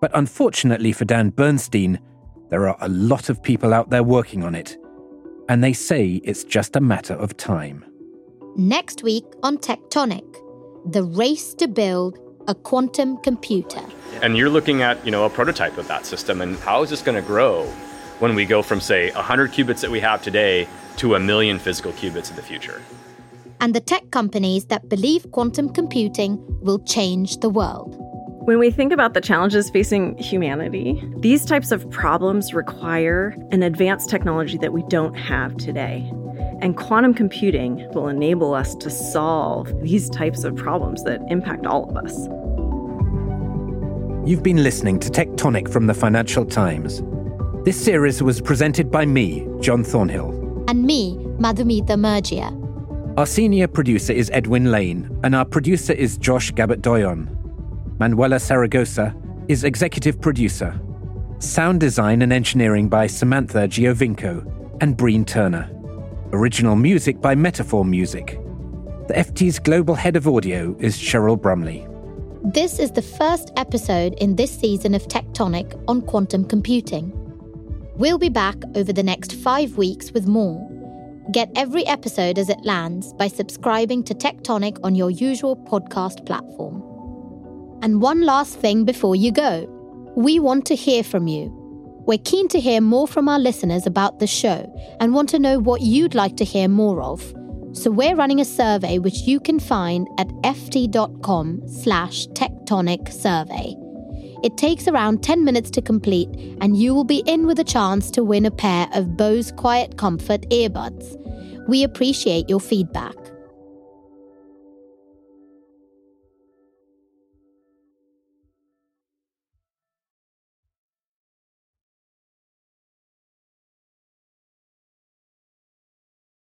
But 0.00 0.10
unfortunately 0.14 0.92
for 0.92 1.04
Dan 1.04 1.28
Bernstein, 1.28 2.00
there 2.48 2.66
are 2.66 2.78
a 2.80 2.88
lot 2.88 3.28
of 3.28 3.42
people 3.42 3.74
out 3.74 3.90
there 3.90 4.02
working 4.02 4.42
on 4.42 4.54
it. 4.54 4.78
And 5.50 5.62
they 5.62 5.74
say 5.74 6.22
it's 6.24 6.44
just 6.44 6.76
a 6.76 6.80
matter 6.80 7.14
of 7.14 7.36
time. 7.36 7.84
Next 8.56 9.04
week 9.04 9.24
on 9.44 9.58
Tectonic, 9.58 10.24
the 10.84 11.04
race 11.04 11.54
to 11.54 11.68
build 11.68 12.18
a 12.48 12.54
quantum 12.54 13.16
computer. 13.18 13.80
And 14.22 14.36
you're 14.36 14.50
looking 14.50 14.82
at, 14.82 15.04
you 15.04 15.12
know, 15.12 15.24
a 15.24 15.30
prototype 15.30 15.78
of 15.78 15.86
that 15.86 16.04
system 16.04 16.40
and 16.40 16.58
how 16.58 16.82
is 16.82 16.90
this 16.90 17.00
going 17.00 17.14
to 17.14 17.26
grow 17.26 17.64
when 18.18 18.34
we 18.34 18.44
go 18.44 18.60
from 18.62 18.80
say 18.80 19.12
100 19.12 19.52
qubits 19.52 19.80
that 19.80 19.90
we 19.90 20.00
have 20.00 20.20
today 20.20 20.66
to 20.96 21.14
a 21.14 21.20
million 21.20 21.60
physical 21.60 21.92
qubits 21.92 22.28
in 22.28 22.36
the 22.36 22.42
future. 22.42 22.82
And 23.60 23.72
the 23.72 23.80
tech 23.80 24.10
companies 24.10 24.66
that 24.66 24.88
believe 24.88 25.30
quantum 25.30 25.72
computing 25.72 26.44
will 26.60 26.80
change 26.80 27.36
the 27.38 27.50
world. 27.50 27.96
When 28.46 28.58
we 28.58 28.72
think 28.72 28.92
about 28.92 29.14
the 29.14 29.20
challenges 29.20 29.70
facing 29.70 30.18
humanity, 30.18 31.00
these 31.18 31.44
types 31.44 31.70
of 31.70 31.88
problems 31.90 32.52
require 32.52 33.36
an 33.52 33.62
advanced 33.62 34.10
technology 34.10 34.58
that 34.58 34.72
we 34.72 34.82
don't 34.88 35.14
have 35.14 35.56
today. 35.56 36.10
And 36.62 36.76
quantum 36.76 37.14
computing 37.14 37.88
will 37.94 38.08
enable 38.08 38.52
us 38.52 38.74
to 38.76 38.90
solve 38.90 39.72
these 39.80 40.10
types 40.10 40.44
of 40.44 40.54
problems 40.56 41.02
that 41.04 41.22
impact 41.28 41.64
all 41.66 41.88
of 41.88 41.96
us. 41.96 42.28
You've 44.28 44.42
been 44.42 44.62
listening 44.62 44.98
to 45.00 45.08
Tectonic 45.08 45.72
from 45.72 45.86
the 45.86 45.94
Financial 45.94 46.44
Times. 46.44 47.02
This 47.64 47.82
series 47.82 48.22
was 48.22 48.42
presented 48.42 48.90
by 48.90 49.06
me, 49.06 49.48
John 49.60 49.82
Thornhill. 49.82 50.64
And 50.68 50.84
me, 50.84 51.16
Madhumita 51.38 51.96
Murgia. 51.96 52.54
Our 53.16 53.26
senior 53.26 53.66
producer 53.66 54.12
is 54.12 54.30
Edwin 54.30 54.70
Lane, 54.70 55.18
and 55.24 55.34
our 55.34 55.46
producer 55.46 55.94
is 55.94 56.18
Josh 56.18 56.52
Gabert 56.52 56.82
Doyon. 56.82 57.36
Manuela 57.98 58.36
Saragosa 58.36 59.14
is 59.48 59.64
executive 59.64 60.20
producer. 60.20 60.78
Sound 61.38 61.80
design 61.80 62.20
and 62.20 62.34
engineering 62.34 62.90
by 62.90 63.06
Samantha 63.06 63.66
Giovinco 63.66 64.44
and 64.82 64.96
Breen 64.96 65.24
Turner. 65.24 65.70
Original 66.32 66.76
music 66.76 67.20
by 67.20 67.34
Metaphor 67.34 67.84
Music. 67.84 68.38
The 69.08 69.14
FT's 69.14 69.58
global 69.58 69.96
head 69.96 70.14
of 70.14 70.28
audio 70.28 70.76
is 70.78 70.96
Cheryl 70.96 71.40
Brumley. 71.40 71.88
This 72.44 72.78
is 72.78 72.92
the 72.92 73.02
first 73.02 73.50
episode 73.56 74.14
in 74.20 74.36
this 74.36 74.56
season 74.56 74.94
of 74.94 75.02
Tectonic 75.08 75.82
on 75.88 76.02
quantum 76.02 76.44
computing. 76.44 77.10
We'll 77.96 78.16
be 78.16 78.28
back 78.28 78.54
over 78.76 78.92
the 78.92 79.02
next 79.02 79.32
five 79.34 79.76
weeks 79.76 80.12
with 80.12 80.28
more. 80.28 80.70
Get 81.32 81.50
every 81.56 81.84
episode 81.88 82.38
as 82.38 82.48
it 82.48 82.64
lands 82.64 83.12
by 83.14 83.26
subscribing 83.26 84.04
to 84.04 84.14
Tectonic 84.14 84.78
on 84.84 84.94
your 84.94 85.10
usual 85.10 85.56
podcast 85.56 86.24
platform. 86.26 86.76
And 87.82 88.00
one 88.00 88.22
last 88.22 88.56
thing 88.56 88.84
before 88.84 89.16
you 89.16 89.32
go 89.32 89.66
we 90.14 90.38
want 90.38 90.66
to 90.66 90.76
hear 90.76 91.02
from 91.02 91.26
you. 91.26 91.59
We're 92.10 92.18
keen 92.18 92.48
to 92.48 92.58
hear 92.58 92.80
more 92.80 93.06
from 93.06 93.28
our 93.28 93.38
listeners 93.38 93.86
about 93.86 94.18
the 94.18 94.26
show 94.26 94.68
and 94.98 95.14
want 95.14 95.28
to 95.28 95.38
know 95.38 95.60
what 95.60 95.80
you'd 95.82 96.16
like 96.16 96.36
to 96.38 96.44
hear 96.44 96.66
more 96.66 97.00
of. 97.00 97.22
So 97.72 97.92
we're 97.92 98.16
running 98.16 98.40
a 98.40 98.44
survey 98.44 98.98
which 98.98 99.20
you 99.28 99.38
can 99.38 99.60
find 99.60 100.08
at 100.18 100.26
ft.com 100.42 101.68
slash 101.68 102.26
tectonic 102.30 103.12
survey. 103.12 103.76
It 104.42 104.56
takes 104.56 104.88
around 104.88 105.22
10 105.22 105.44
minutes 105.44 105.70
to 105.70 105.82
complete, 105.82 106.30
and 106.60 106.76
you 106.76 106.96
will 106.96 107.04
be 107.04 107.22
in 107.26 107.46
with 107.46 107.60
a 107.60 107.64
chance 107.64 108.10
to 108.10 108.24
win 108.24 108.44
a 108.44 108.50
pair 108.50 108.88
of 108.92 109.16
Bose 109.16 109.52
Quiet 109.52 109.96
Comfort 109.96 110.40
earbuds. 110.50 111.16
We 111.68 111.84
appreciate 111.84 112.50
your 112.50 112.58
feedback. 112.58 113.19